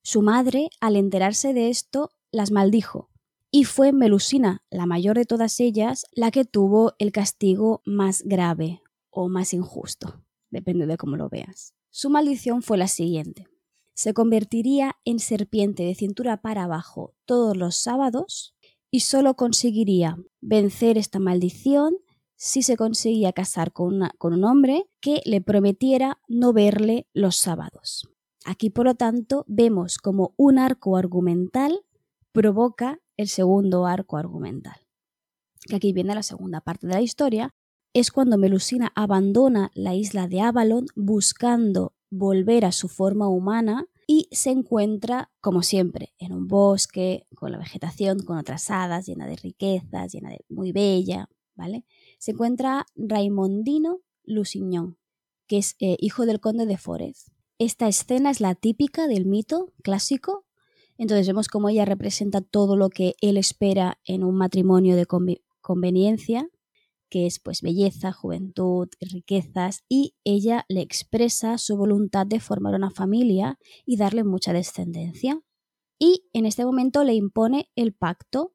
Su 0.01 0.21
madre, 0.21 0.69
al 0.79 0.95
enterarse 0.95 1.53
de 1.53 1.69
esto, 1.69 2.10
las 2.32 2.51
maldijo, 2.51 3.10
y 3.51 3.65
fue 3.65 3.91
Melusina, 3.91 4.63
la 4.69 4.86
mayor 4.86 5.17
de 5.17 5.25
todas 5.25 5.60
ellas, 5.60 6.05
la 6.13 6.32
que 6.32 6.45
tuvo 6.45 6.93
el 6.99 7.12
castigo 7.12 7.82
más 7.86 8.23
grave 8.23 8.82
o 9.10 9.27
más 9.27 9.53
injusto, 9.53 10.23
depende 10.49 10.86
de 10.86 10.97
cómo 10.97 11.17
lo 11.17 11.29
veas. 11.29 11.73
Su 11.89 12.10
maldición 12.10 12.62
fue 12.62 12.77
la 12.77 12.88
siguiente. 12.88 13.47
Se 13.93 14.13
convertiría 14.13 14.95
en 15.03 15.19
serpiente 15.19 15.84
de 15.84 15.95
cintura 15.95 16.41
para 16.41 16.63
abajo 16.63 17.15
todos 17.25 17.58
los 17.58 17.75
sábados 17.75 18.55
y 18.91 19.02
solo 19.02 19.36
conseguiría 19.36 20.17
vencer 20.41 20.97
esta 20.97 21.19
maldición 21.19 21.97
si 22.36 22.63
se 22.63 22.78
conseguía 22.78 23.34
casar 23.34 23.73
con, 23.73 24.10
con 24.17 24.34
un 24.34 24.43
hombre 24.45 24.89
que 25.02 25.21
le 25.25 25.41
prometiera 25.41 26.21
no 26.28 26.54
verle 26.54 27.08
los 27.13 27.36
sábados. 27.36 28.08
Aquí, 28.45 28.69
por 28.69 28.86
lo 28.86 28.95
tanto, 28.95 29.43
vemos 29.47 29.97
como 29.97 30.34
un 30.38 30.58
arco 30.58 30.95
argumental 30.95 31.82
provoca 32.32 32.99
el 33.17 33.28
segundo 33.28 33.86
arco 33.86 34.17
argumental. 34.17 34.88
Que 35.67 35.75
aquí 35.75 35.93
viene 35.93 36.15
la 36.15 36.23
segunda 36.23 36.62
parte 36.62 36.88
de 36.88 36.93
la 36.93 37.02
historia, 37.02 37.54
es 37.93 38.12
cuando 38.12 38.38
Melusina 38.38 38.91
abandona 38.95 39.71
la 39.73 39.95
isla 39.95 40.28
de 40.28 40.41
Avalon 40.41 40.86
buscando 40.95 41.93
volver 42.10 42.65
a 42.65 42.71
su 42.71 42.88
forma 42.88 43.28
humana 43.28 43.88
y 44.12 44.28
se 44.32 44.50
encuentra, 44.50 45.32
como 45.39 45.62
siempre, 45.62 46.15
en 46.17 46.34
un 46.34 46.48
bosque, 46.48 47.28
con 47.36 47.52
la 47.52 47.60
vegetación, 47.60 48.19
con 48.22 48.39
otras 48.39 48.72
hadas, 48.72 49.06
llena 49.06 49.28
de 49.28 49.36
riquezas, 49.36 50.12
llena 50.12 50.30
de 50.30 50.43
muy 50.50 50.72
bella, 50.72 51.30
¿vale? 51.54 51.86
Se 52.17 52.32
encuentra 52.32 52.88
Raimondino 52.95 54.00
Lusignan, 54.24 54.98
que 55.45 55.60
es 55.60 55.76
eh, 55.80 55.95
hijo 56.00 56.26
del 56.26 56.39
conde 56.39 56.65
de 56.65 56.78
Forez. 56.78 57.32
Esta 57.60 57.88
escena 57.88 58.32
es 58.32 58.41
la 58.41 58.56
típica 58.56 59.08
del 59.08 59.28
mito 59.28 59.74
clásico 59.84 60.48
entonces 61.00 61.28
vemos 61.28 61.48
cómo 61.48 61.69
ella 61.69 61.86
representa 61.86 62.41
todo 62.41 62.76
lo 62.76 62.89
que 62.89 63.15
él 63.22 63.38
espera 63.38 64.00
en 64.04 64.26
un 64.26 64.36
matrimonio 64.36 64.98
de 64.98 65.08
conveniencia, 65.62 66.50
que 67.10 67.26
es 67.26 67.39
pues 67.39 67.62
belleza, 67.62 68.12
juventud, 68.12 68.88
riquezas, 69.02 69.84
y 69.89 70.15
ella 70.24 70.65
le 70.69 70.82
expresa 70.82 71.58
su 71.58 71.76
voluntad 71.76 72.26
de 72.26 72.39
formar 72.39 72.76
una 72.76 72.91
familia 72.91 73.58
y 73.86 73.98
darle 73.98 74.24
mucha 74.24 74.54
descendencia. 74.54 75.41
Y 75.98 76.30
en 76.34 76.45
este 76.45 76.65
momento 76.65 77.04
le 77.04 77.13
impone 77.13 77.69
el 77.76 77.93
pacto, 77.93 78.54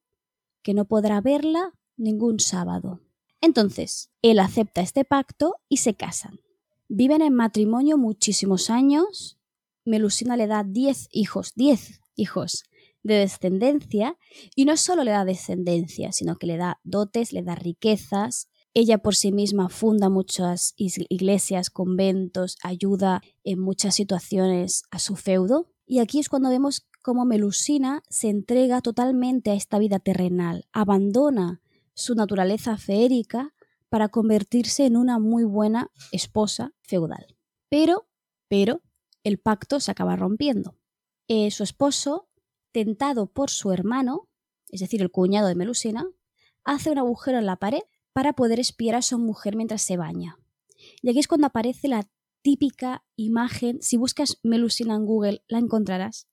que 0.62 0.74
no 0.74 0.86
podrá 0.86 1.20
verla 1.20 1.74
ningún 1.96 2.40
sábado. 2.40 3.00
Entonces, 3.40 4.10
él 4.22 4.38
acepta 4.38 4.80
este 4.80 5.04
pacto 5.04 5.56
y 5.68 5.78
se 5.78 5.94
casan. 5.94 6.40
Viven 6.88 7.20
en 7.20 7.34
matrimonio 7.34 7.98
muchísimos 7.98 8.70
años. 8.70 9.38
Melusina 9.84 10.36
le 10.36 10.46
da 10.46 10.64
10 10.64 11.08
hijos, 11.10 11.52
10 11.54 12.00
hijos 12.16 12.64
de 13.04 13.14
descendencia 13.14 14.18
y 14.56 14.64
no 14.64 14.76
solo 14.76 15.04
le 15.04 15.12
da 15.12 15.24
descendencia, 15.24 16.10
sino 16.10 16.36
que 16.36 16.48
le 16.48 16.56
da 16.56 16.80
dotes, 16.82 17.32
le 17.32 17.42
da 17.42 17.54
riquezas. 17.54 18.48
Ella 18.72 18.98
por 18.98 19.14
sí 19.14 19.30
misma 19.30 19.68
funda 19.68 20.08
muchas 20.08 20.74
iglesias, 20.76 21.70
conventos, 21.70 22.56
ayuda 22.64 23.22
en 23.44 23.60
muchas 23.60 23.94
situaciones 23.94 24.82
a 24.90 24.98
su 24.98 25.14
feudo. 25.14 25.70
Y 25.86 26.00
aquí 26.00 26.18
es 26.18 26.28
cuando 26.28 26.48
vemos 26.48 26.88
cómo 27.02 27.24
Melusina 27.24 28.02
se 28.08 28.30
entrega 28.30 28.80
totalmente 28.80 29.50
a 29.50 29.54
esta 29.54 29.78
vida 29.78 30.00
terrenal, 30.00 30.66
abandona 30.72 31.60
su 31.92 32.14
naturaleza 32.14 32.76
feérica 32.78 33.54
para 33.88 34.08
convertirse 34.08 34.86
en 34.86 34.96
una 34.96 35.20
muy 35.20 35.44
buena 35.44 35.92
esposa 36.10 36.72
feudal. 36.82 37.36
Pero, 37.68 38.08
pero, 38.48 38.80
el 39.22 39.38
pacto 39.38 39.78
se 39.78 39.90
acaba 39.90 40.16
rompiendo. 40.16 40.76
Eh, 41.28 41.50
su 41.50 41.62
esposo, 41.62 42.28
tentado 42.74 43.26
por 43.26 43.50
su 43.50 43.70
hermano, 43.70 44.28
es 44.68 44.80
decir, 44.80 45.00
el 45.00 45.12
cuñado 45.12 45.46
de 45.46 45.54
Melusina, 45.54 46.08
hace 46.64 46.90
un 46.90 46.98
agujero 46.98 47.38
en 47.38 47.46
la 47.46 47.56
pared 47.56 47.82
para 48.12 48.32
poder 48.32 48.58
espiar 48.58 48.96
a 48.96 49.02
su 49.02 49.16
mujer 49.16 49.54
mientras 49.54 49.80
se 49.80 49.96
baña. 49.96 50.36
Y 51.00 51.08
aquí 51.08 51.20
es 51.20 51.28
cuando 51.28 51.46
aparece 51.46 51.86
la 51.86 52.06
típica 52.42 53.04
imagen, 53.14 53.80
si 53.80 53.96
buscas 53.96 54.40
Melusina 54.42 54.96
en 54.96 55.06
Google 55.06 55.44
la 55.46 55.58
encontrarás, 55.58 56.26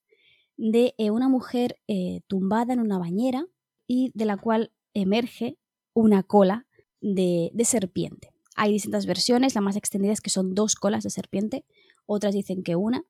de 0.56 0.94
eh, 0.98 1.12
una 1.12 1.28
mujer 1.28 1.80
eh, 1.86 2.22
tumbada 2.26 2.72
en 2.72 2.80
una 2.80 2.98
bañera 2.98 3.46
y 3.86 4.10
de 4.14 4.24
la 4.24 4.36
cual 4.36 4.72
emerge 4.94 5.58
una 5.94 6.24
cola 6.24 6.66
de, 7.00 7.52
de, 7.54 7.64
serpiente. 7.64 8.32
Hay 8.56 8.72
distintas 8.72 9.06
versiones, 9.06 9.54
la 9.54 9.60
más 9.60 9.76
extendida 9.76 10.12
es 10.12 10.20
que 10.20 10.28
son 10.28 10.54
dos 10.54 10.74
colas 10.74 11.04
de 11.04 11.10
serpiente, 11.10 11.64
otras 12.04 12.34
dicen 12.34 12.64
que 12.64 12.74
una, 12.74 13.04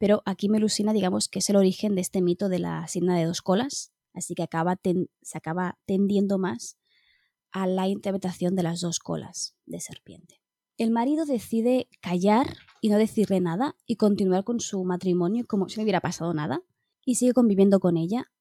pero 0.00 0.22
aquí 0.24 0.48
Melusina 0.48 0.94
digamos 0.94 1.28
que 1.28 1.40
es 1.40 1.50
el 1.50 1.56
origen 1.56 1.94
de 1.94 2.00
este 2.00 2.22
mito 2.22 2.48
de 2.48 2.58
la 2.58 2.88
sirena 2.88 3.18
de 3.18 3.26
dos 3.26 3.42
colas, 3.42 3.92
así 4.14 4.34
que 4.34 4.42
acaba 4.42 4.80
se 5.20 5.38
acaba 5.38 5.78
tendiendo 5.84 6.38
más 6.38 6.78
a 7.52 7.66
la 7.66 7.86
interpretación 7.86 8.56
de 8.56 8.62
las 8.62 8.80
dos 8.80 8.98
colas 8.98 9.54
de 9.66 9.78
serpiente. 9.78 10.40
El 10.78 10.90
marido 10.90 11.26
decide 11.26 11.86
callar 12.00 12.56
y 12.80 12.88
no 12.88 12.96
decirle 12.96 13.40
nada 13.40 13.76
y 13.84 13.96
continuar 13.96 14.42
con 14.42 14.58
su 14.60 14.82
matrimonio 14.84 15.44
como 15.46 15.68
si 15.68 15.76
no 15.76 15.82
hubiera 15.82 16.00
pasado 16.00 16.32
nada 16.32 16.62
y 17.04 17.16
sigue 17.16 17.34
conviviendo 17.34 17.78
con 17.78 17.98
ella 17.98 18.32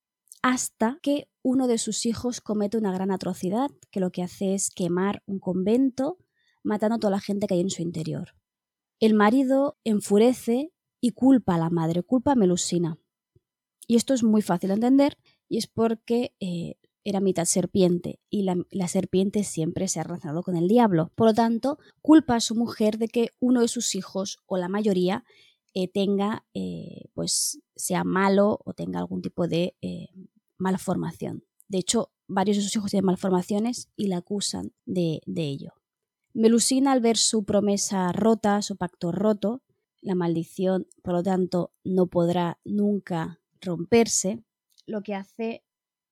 hasta 0.41 0.97
que 1.01 1.27
uno 1.41 1.67
de 1.67 1.77
sus 1.77 2.05
hijos 2.05 2.39
comete 2.39 2.77
una 2.77 2.93
gran 2.93 3.11
atrocidad 3.11 3.69
que 3.91 3.99
lo 3.99 4.11
que 4.11 4.23
hace 4.23 4.53
es 4.53 4.69
quemar 4.69 5.23
un 5.25 5.39
convento 5.39 6.19
matando 6.63 6.95
a 6.95 6.99
toda 6.99 7.11
la 7.11 7.19
gente 7.19 7.47
que 7.47 7.55
hay 7.55 7.59
en 7.59 7.69
su 7.69 7.81
interior. 7.81 8.29
El 9.01 9.13
marido 9.13 9.77
enfurece 9.83 10.71
y 11.01 11.11
culpa 11.11 11.55
a 11.55 11.57
la 11.57 11.69
madre, 11.69 12.03
culpa 12.03 12.33
a 12.33 12.35
Melusina. 12.35 12.97
Y 13.87 13.95
esto 13.95 14.13
es 14.13 14.23
muy 14.23 14.41
fácil 14.41 14.69
de 14.69 14.75
entender 14.75 15.17
y 15.47 15.57
es 15.57 15.67
porque 15.67 16.35
eh, 16.39 16.75
era 17.03 17.19
mitad 17.21 17.45
serpiente 17.45 18.19
y 18.29 18.43
la, 18.43 18.87
serpiente 18.87 19.43
siempre 19.43 19.87
se 19.87 19.99
ha 19.99 20.03
relacionado 20.03 20.43
con 20.43 20.55
el 20.55 20.67
diablo. 20.67 21.11
Por 21.15 21.27
lo 21.27 21.33
tanto, 21.33 21.79
culpa 22.01 22.35
a 22.35 22.39
su 22.39 22.55
mujer 22.55 22.97
de 22.97 23.07
que 23.07 23.29
uno 23.39 23.61
de 23.61 23.67
sus 23.67 23.95
hijos 23.95 24.39
o 24.45 24.57
la 24.57 24.69
mayoría 24.69 25.23
eh, 25.73 25.87
tenga, 25.87 26.45
eh, 26.53 27.05
pues 27.13 27.59
sea 27.75 28.03
malo 28.03 28.59
o 28.63 28.73
tenga 28.73 28.99
algún 28.99 29.21
tipo 29.21 29.47
de 29.47 29.75
malformación. 30.57 31.45
De 31.67 31.79
hecho, 31.79 32.11
varios 32.27 32.57
de 32.57 32.63
sus 32.63 32.75
hijos 32.75 32.91
tienen 32.91 33.05
malformaciones 33.05 33.89
y 33.95 34.07
la 34.07 34.17
acusan 34.17 34.73
de, 34.85 35.21
de 35.25 35.47
ello. 35.47 35.73
Melusina, 36.33 36.91
al 36.91 37.01
ver 37.01 37.17
su 37.17 37.43
promesa 37.43 38.11
rota, 38.11 38.61
su 38.61 38.75
pacto 38.75 39.11
roto, 39.11 39.63
la 40.01 40.15
maldición, 40.15 40.87
por 41.01 41.13
lo 41.13 41.23
tanto, 41.23 41.73
no 41.83 42.07
podrá 42.07 42.59
nunca 42.63 43.41
romperse, 43.61 44.43
lo 44.85 45.01
que 45.01 45.15
hace 45.15 45.63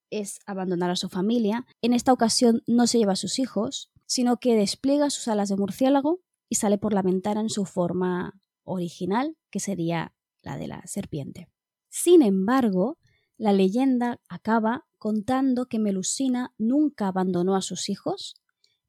es 0.09 0.39
abandonar 0.45 0.91
a 0.91 0.95
su 0.95 1.09
familia. 1.09 1.65
En 1.81 1.93
esta 1.93 2.13
ocasión 2.13 2.63
no 2.67 2.87
se 2.87 2.99
lleva 2.99 3.13
a 3.13 3.17
sus 3.17 3.39
hijos, 3.39 3.91
sino 4.05 4.37
que 4.37 4.55
despliega 4.55 5.09
sus 5.09 5.27
alas 5.27 5.49
de 5.49 5.57
murciélago 5.57 6.21
y 6.49 6.55
sale 6.55 6.77
por 6.77 6.93
la 6.93 7.01
ventana 7.01 7.41
en 7.41 7.49
su 7.49 7.65
forma 7.65 8.39
original, 8.63 9.37
que 9.49 9.59
sería 9.59 10.13
la 10.43 10.57
de 10.57 10.67
la 10.67 10.81
serpiente. 10.85 11.49
Sin 11.89 12.21
embargo, 12.21 12.97
la 13.37 13.53
leyenda 13.53 14.19
acaba 14.29 14.87
contando 14.97 15.67
que 15.67 15.79
Melusina 15.79 16.53
nunca 16.57 17.07
abandonó 17.07 17.55
a 17.55 17.61
sus 17.61 17.89
hijos. 17.89 18.35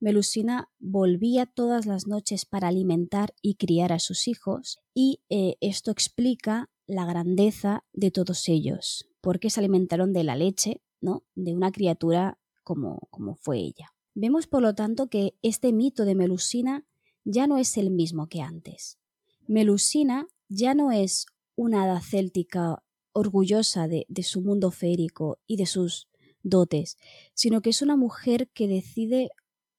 Melusina 0.01 0.71
volvía 0.79 1.47
todas 1.47 1.87
las 1.87 2.07
noches 2.07 2.45
para 2.45 2.69
alimentar 2.69 3.35
y 3.43 3.57
criar 3.57 3.93
a 3.93 3.99
sus 3.99 4.29
hijos 4.29 4.79
y 4.95 5.21
eh, 5.29 5.57
esto 5.61 5.91
explica 5.91 6.71
la 6.87 7.05
grandeza 7.05 7.85
de 7.93 8.11
todos 8.11 8.49
ellos, 8.49 9.09
porque 9.21 9.51
se 9.51 9.61
alimentaron 9.61 10.13
de 10.13 10.25
la 10.25 10.37
leche, 10.37 10.83
¿no? 11.01 11.25
De 11.35 11.55
una 11.55 11.73
criatura 11.73 12.39
como, 12.63 13.09
como 13.11 13.35
fue 13.35 13.59
ella. 13.59 13.93
Vemos, 14.15 14.47
por 14.47 14.63
lo 14.63 14.75
tanto, 14.75 15.09
que 15.09 15.35
este 15.43 15.73
mito 15.73 16.05
de 16.05 16.15
Melusina 16.15 16.87
ya 17.25 17.47
no 17.47 17.59
es 17.59 17.77
el 17.77 17.91
mismo 17.91 18.29
que 18.29 18.41
antes. 18.41 18.99
Melusina 19.47 20.29
ya 20.49 20.75
no 20.75 20.93
es 20.93 21.27
una 21.57 21.85
hada 21.85 22.01
céltica 22.01 22.83
orgullosa 23.13 23.89
de, 23.89 24.07
de 24.09 24.23
su 24.23 24.41
mundo 24.41 24.71
férico 24.71 25.39
y 25.47 25.57
de 25.57 25.67
sus 25.67 26.09
dotes, 26.43 26.97
sino 27.35 27.61
que 27.63 27.71
es 27.71 27.83
una 27.83 27.97
mujer 27.97 28.49
que 28.51 28.69
decide 28.69 29.31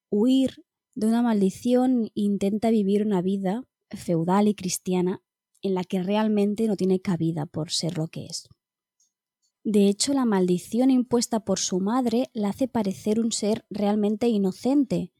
huir 0.09 0.63
de 0.95 1.07
una 1.07 1.21
maldición 1.21 2.05
e 2.05 2.11
intenta 2.15 2.69
vivir 2.69 3.05
una 3.05 3.21
vida 3.21 3.63
feudal 3.89 4.47
y 4.47 4.55
cristiana 4.55 5.21
en 5.61 5.73
la 5.73 5.83
que 5.83 6.03
realmente 6.03 6.67
no 6.67 6.75
tiene 6.75 6.99
cabida 6.99 7.45
por 7.45 7.71
ser 7.71 7.97
lo 7.97 8.07
que 8.07 8.25
es. 8.25 8.47
De 9.63 9.87
hecho, 9.87 10.13
la 10.13 10.25
maldición 10.25 10.89
impuesta 10.89 11.41
por 11.41 11.59
su 11.59 11.79
madre 11.79 12.29
la 12.33 12.49
hace 12.49 12.67
parecer 12.67 13.19
un 13.19 13.31
ser 13.31 13.65
realmente 13.69 14.27
inocente, 14.27 15.11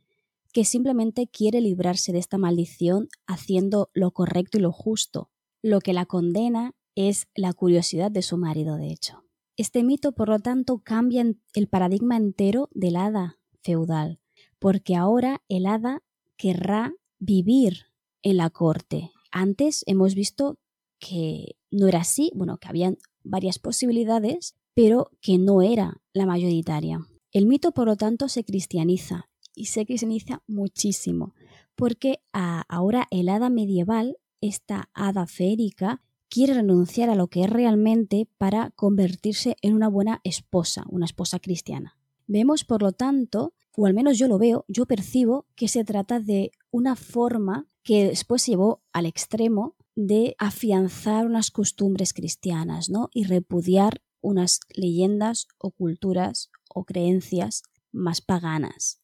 que 0.54 0.65
simplemente 0.65 1.28
quiere 1.28 1.62
librarse 1.62 2.12
de 2.12 2.19
esta 2.19 2.38
maldición 2.38 3.10
haciendo 3.28 3.89
lo 3.93 4.12
correcto 4.12 4.58
y 4.58 4.62
lo 4.62 4.71
justo. 4.71 5.30
Lo 5.62 5.82
que 5.82 5.93
la 5.93 6.06
condena 6.06 6.73
es 6.95 7.28
la 7.36 7.54
curiosidad 7.54 8.12
de 8.12 8.21
su 8.21 8.38
marido, 8.38 8.78
de 8.78 8.91
hecho. 8.91 9.23
Este 9.58 9.84
mito, 9.84 10.13
por 10.13 10.30
lo 10.30 10.39
tanto, 10.39 10.80
cambia 10.80 11.23
el 11.54 11.67
paradigma 11.67 12.15
entero 12.15 12.69
del 12.73 12.95
hada 12.95 13.39
feudal, 13.62 14.19
porque 14.59 14.95
ahora 14.95 15.41
el 15.49 15.65
hada 15.65 16.03
querrá 16.37 16.93
vivir 17.19 17.87
en 18.21 18.37
la 18.37 18.49
corte, 18.49 19.11
antes 19.31 19.83
hemos 19.87 20.15
visto 20.15 20.57
que 20.99 21.55
no 21.71 21.87
era 21.87 21.99
así, 21.99 22.31
bueno, 22.35 22.57
que 22.57 22.67
habían 22.67 22.97
varias 23.23 23.59
posibilidades, 23.59 24.55
pero 24.73 25.11
que 25.21 25.37
no 25.37 25.61
era 25.61 26.01
la 26.13 26.25
mayoritaria. 26.25 27.05
El 27.31 27.45
mito, 27.45 27.71
por 27.71 27.87
lo 27.87 27.95
tanto, 27.95 28.27
se 28.27 28.43
cristianiza 28.43 29.29
y 29.55 29.65
se 29.65 29.85
cristianiza 29.85 30.41
muchísimo, 30.47 31.35
porque 31.75 32.21
ahora 32.31 33.07
el 33.11 33.29
hada 33.29 33.49
medieval, 33.49 34.17
esta 34.41 34.89
hada 34.93 35.27
férica, 35.27 36.01
quiere 36.27 36.53
renunciar 36.53 37.09
a 37.09 37.15
lo 37.15 37.27
que 37.27 37.43
es 37.43 37.49
realmente 37.49 38.27
para 38.37 38.71
convertirse 38.71 39.57
en 39.61 39.73
una 39.75 39.87
buena 39.87 40.21
esposa, 40.23 40.85
una 40.89 41.05
esposa 41.05 41.39
cristiana. 41.39 41.97
Vemos, 42.27 42.63
por 42.63 42.81
lo 42.81 42.91
tanto, 42.91 43.53
o 43.81 43.85
al 43.85 43.93
menos 43.93 44.17
yo 44.17 44.27
lo 44.27 44.37
veo, 44.37 44.65
yo 44.67 44.85
percibo 44.85 45.47
que 45.55 45.69
se 45.69 45.85
trata 45.85 46.19
de 46.19 46.51
una 46.69 46.97
forma 46.97 47.65
que 47.81 48.07
después 48.07 48.45
llevó 48.45 48.83
al 48.91 49.05
extremo 49.05 49.77
de 49.95 50.35
afianzar 50.37 51.25
unas 51.25 51.49
costumbres 51.49 52.11
cristianas 52.11 52.89
¿no? 52.89 53.07
y 53.13 53.23
repudiar 53.23 54.01
unas 54.19 54.59
leyendas 54.75 55.47
o 55.57 55.71
culturas 55.71 56.51
o 56.75 56.83
creencias 56.83 57.63
más 57.93 58.19
paganas. 58.19 58.99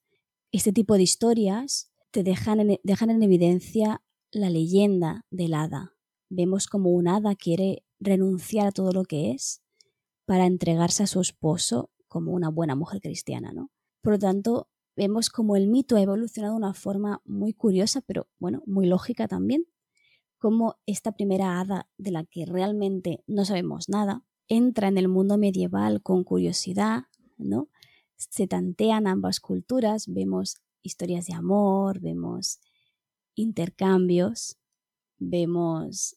Este 0.51 0.73
tipo 0.73 0.95
de 0.95 1.03
historias 1.03 1.89
te 2.11 2.23
dejan 2.23 2.59
en, 2.59 2.77
dejan 2.83 3.09
en 3.11 3.23
evidencia 3.23 4.03
la 4.29 4.49
leyenda 4.49 5.25
del 5.31 5.53
hada. 5.53 5.93
Vemos 6.29 6.67
como 6.67 6.89
un 6.89 7.07
hada 7.07 7.35
quiere 7.35 7.85
renunciar 8.01 8.67
a 8.67 8.71
todo 8.73 8.91
lo 8.91 9.05
que 9.05 9.31
es 9.31 9.61
para 10.25 10.45
entregarse 10.45 11.03
a 11.03 11.07
su 11.07 11.21
esposo 11.21 11.91
como 12.09 12.33
una 12.33 12.49
buena 12.49 12.75
mujer 12.75 12.99
cristiana, 12.99 13.53
¿no? 13.53 13.71
Por 14.05 14.13
lo 14.13 14.19
tanto, 14.19 14.69
vemos 14.95 15.31
como 15.31 15.55
el 15.55 15.65
mito 15.65 15.95
ha 15.95 16.01
evolucionado 16.03 16.53
de 16.53 16.57
una 16.59 16.75
forma 16.75 17.23
muy 17.25 17.53
curiosa, 17.53 18.01
pero 18.01 18.27
bueno, 18.37 18.61
muy 18.67 18.85
lógica 18.85 19.27
también, 19.27 19.65
como 20.37 20.75
esta 20.85 21.13
primera 21.13 21.59
hada 21.59 21.89
de 21.97 22.11
la 22.11 22.23
que 22.23 22.45
realmente 22.45 23.23
no 23.25 23.45
sabemos 23.45 23.89
nada, 23.89 24.23
entra 24.47 24.89
en 24.89 24.99
el 24.99 25.07
mundo 25.07 25.39
medieval 25.39 26.03
con 26.03 26.23
curiosidad, 26.23 27.05
¿no? 27.39 27.69
Se 28.15 28.45
tantean 28.45 29.07
ambas 29.07 29.39
culturas, 29.39 30.05
vemos 30.07 30.57
historias 30.83 31.25
de 31.25 31.33
amor, 31.33 31.99
vemos 31.99 32.59
intercambios, 33.33 34.59
vemos 35.17 36.15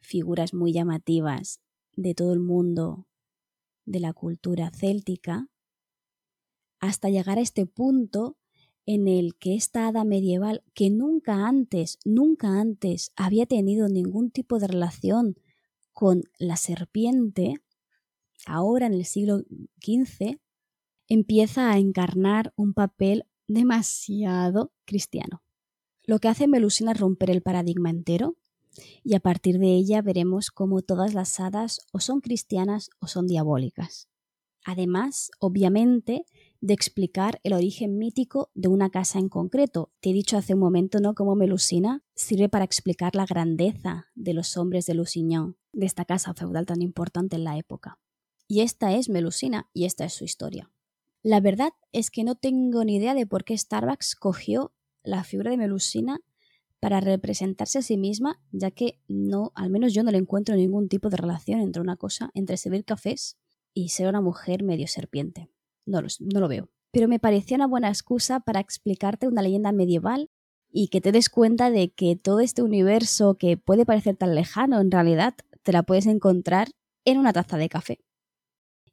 figuras 0.00 0.54
muy 0.54 0.72
llamativas 0.72 1.60
de 1.96 2.14
todo 2.14 2.32
el 2.32 2.40
mundo 2.40 3.06
de 3.84 4.00
la 4.00 4.14
cultura 4.14 4.70
céltica 4.70 5.50
hasta 6.80 7.08
llegar 7.08 7.38
a 7.38 7.42
este 7.42 7.66
punto 7.66 8.36
en 8.86 9.08
el 9.08 9.34
que 9.36 9.54
esta 9.54 9.88
hada 9.88 10.04
medieval, 10.04 10.62
que 10.72 10.90
nunca 10.90 11.46
antes, 11.46 11.98
nunca 12.04 12.60
antes 12.60 13.12
había 13.16 13.46
tenido 13.46 13.88
ningún 13.88 14.30
tipo 14.30 14.58
de 14.58 14.68
relación 14.68 15.36
con 15.92 16.22
la 16.38 16.56
serpiente, 16.56 17.54
ahora 18.46 18.86
en 18.86 18.94
el 18.94 19.04
siglo 19.04 19.42
XV, 19.80 20.38
empieza 21.08 21.70
a 21.70 21.78
encarnar 21.78 22.52
un 22.56 22.74
papel 22.74 23.24
demasiado 23.48 24.72
cristiano. 24.84 25.42
Lo 26.04 26.20
que 26.20 26.28
hace 26.28 26.46
Melusina 26.46 26.92
es 26.92 27.00
romper 27.00 27.30
el 27.30 27.42
paradigma 27.42 27.90
entero 27.90 28.36
y 29.02 29.14
a 29.14 29.20
partir 29.20 29.58
de 29.58 29.74
ella 29.74 30.02
veremos 30.02 30.50
cómo 30.50 30.82
todas 30.82 31.14
las 31.14 31.40
hadas 31.40 31.80
o 31.92 32.00
son 32.00 32.20
cristianas 32.20 32.90
o 33.00 33.08
son 33.08 33.26
diabólicas. 33.26 34.08
Además, 34.64 35.30
obviamente, 35.38 36.24
de 36.60 36.74
explicar 36.74 37.40
el 37.44 37.52
origen 37.52 37.98
mítico 37.98 38.50
de 38.54 38.68
una 38.68 38.90
casa 38.90 39.18
en 39.18 39.28
concreto. 39.28 39.92
Te 40.00 40.10
he 40.10 40.12
dicho 40.12 40.36
hace 40.36 40.54
un 40.54 40.60
momento, 40.60 41.00
¿no?, 41.00 41.14
cómo 41.14 41.34
Melusina 41.34 42.02
sirve 42.14 42.48
para 42.48 42.64
explicar 42.64 43.14
la 43.14 43.26
grandeza 43.26 44.06
de 44.14 44.34
los 44.34 44.56
hombres 44.56 44.86
de 44.86 44.94
Lusignan, 44.94 45.56
de 45.72 45.86
esta 45.86 46.04
casa 46.04 46.34
feudal 46.34 46.66
tan 46.66 46.82
importante 46.82 47.36
en 47.36 47.44
la 47.44 47.58
época. 47.58 47.98
Y 48.48 48.60
esta 48.60 48.94
es 48.94 49.08
Melusina 49.08 49.68
y 49.72 49.84
esta 49.84 50.04
es 50.04 50.12
su 50.12 50.24
historia. 50.24 50.70
La 51.22 51.40
verdad 51.40 51.72
es 51.92 52.10
que 52.10 52.22
no 52.22 52.36
tengo 52.36 52.84
ni 52.84 52.96
idea 52.96 53.14
de 53.14 53.26
por 53.26 53.44
qué 53.44 53.58
Starbucks 53.58 54.14
cogió 54.14 54.72
la 55.02 55.24
figura 55.24 55.50
de 55.50 55.56
Melusina 55.56 56.20
para 56.78 57.00
representarse 57.00 57.78
a 57.78 57.82
sí 57.82 57.96
misma, 57.96 58.40
ya 58.52 58.70
que 58.70 59.00
no, 59.08 59.50
al 59.54 59.70
menos 59.70 59.92
yo 59.92 60.02
no 60.04 60.10
le 60.10 60.18
encuentro 60.18 60.54
ningún 60.54 60.88
tipo 60.88 61.08
de 61.08 61.16
relación 61.16 61.60
entre 61.60 61.82
una 61.82 61.96
cosa, 61.96 62.30
entre 62.34 62.56
servir 62.56 62.84
cafés 62.84 63.36
y 63.74 63.88
ser 63.88 64.08
una 64.08 64.20
mujer 64.20 64.62
medio 64.62 64.86
serpiente. 64.86 65.48
No 65.86 66.02
lo, 66.02 66.48
veo. 66.48 66.68
Pero 66.90 67.08
me 67.08 67.18
pareció 67.18 67.56
una 67.56 67.66
buena 67.66 67.88
excusa 67.88 68.40
para 68.40 68.60
explicarte 68.60 69.28
una 69.28 69.42
leyenda 69.42 69.72
medieval 69.72 70.28
y 70.70 70.88
que 70.88 71.00
te 71.00 71.12
des 71.12 71.28
cuenta 71.30 71.70
de 71.70 71.92
que 71.92 72.16
todo 72.16 72.40
este 72.40 72.62
universo 72.62 73.36
que 73.38 73.56
puede 73.56 73.86
parecer 73.86 74.16
tan 74.16 74.34
lejano, 74.34 74.80
en 74.80 74.90
realidad 74.90 75.34
te 75.62 75.72
la 75.72 75.84
puedes 75.84 76.06
encontrar 76.06 76.68
en 77.04 77.18
una 77.18 77.32
taza 77.32 77.56
de 77.56 77.68
café. 77.68 78.00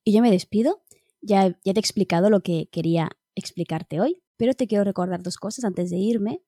Y 0.04 0.14
yo 0.14 0.22
me 0.22 0.32
despido 0.32 0.84
ya, 1.24 1.54
te 1.54 1.72
he 1.72 1.80
explicado 1.80 2.30
lo 2.30 2.42
que 2.42 2.68
quería 2.70 3.10
explicarte 3.36 4.02
hoy, 4.02 4.22
pero 4.38 4.54
te 4.54 4.68
quiero 4.68 4.84
recordar 4.84 5.24
dos 5.24 5.38
cosas 5.38 5.64
antes 5.64 5.90
de 5.90 5.98
irme. 5.98 6.44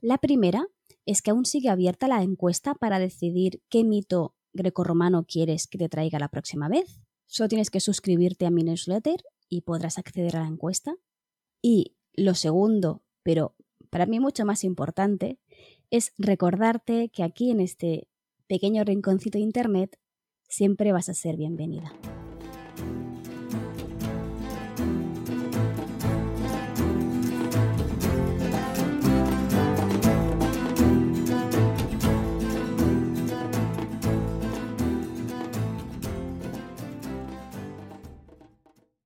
La 0.00 0.18
primera 0.18 0.66
es 1.06 1.22
que 1.22 1.30
aún 1.30 1.46
sigue 1.46 1.68
abierta 1.68 2.08
la 2.08 2.22
encuesta 2.22 2.74
para 2.74 2.98
decidir 2.98 3.62
qué 3.68 3.84
mito 3.84 4.34
grecorromano 4.52 5.24
quieres 5.24 5.68
que 5.68 5.78
te 5.78 5.88
traiga 5.88 6.18
la 6.18 6.28
próxima 6.28 6.68
vez. 6.68 7.00
Solo 7.26 7.48
tienes 7.48 7.70
que 7.70 7.80
suscribirte 7.80 8.46
a 8.46 8.50
mi 8.50 8.64
newsletter 8.64 9.22
y 9.48 9.62
podrás 9.62 9.98
acceder 9.98 10.36
a 10.36 10.42
la 10.42 10.48
encuesta. 10.48 10.96
Y 11.62 11.96
lo 12.14 12.34
segundo, 12.34 13.02
pero 13.22 13.54
para 13.90 14.06
mí 14.06 14.20
mucho 14.20 14.44
más 14.44 14.64
importante, 14.64 15.38
es 15.90 16.12
recordarte 16.18 17.08
que 17.08 17.22
aquí 17.22 17.50
en 17.50 17.60
este 17.60 18.08
pequeño 18.46 18.84
rinconcito 18.84 19.38
de 19.38 19.44
Internet 19.44 19.98
siempre 20.48 20.92
vas 20.92 21.08
a 21.08 21.14
ser 21.14 21.36
bienvenida. 21.36 21.92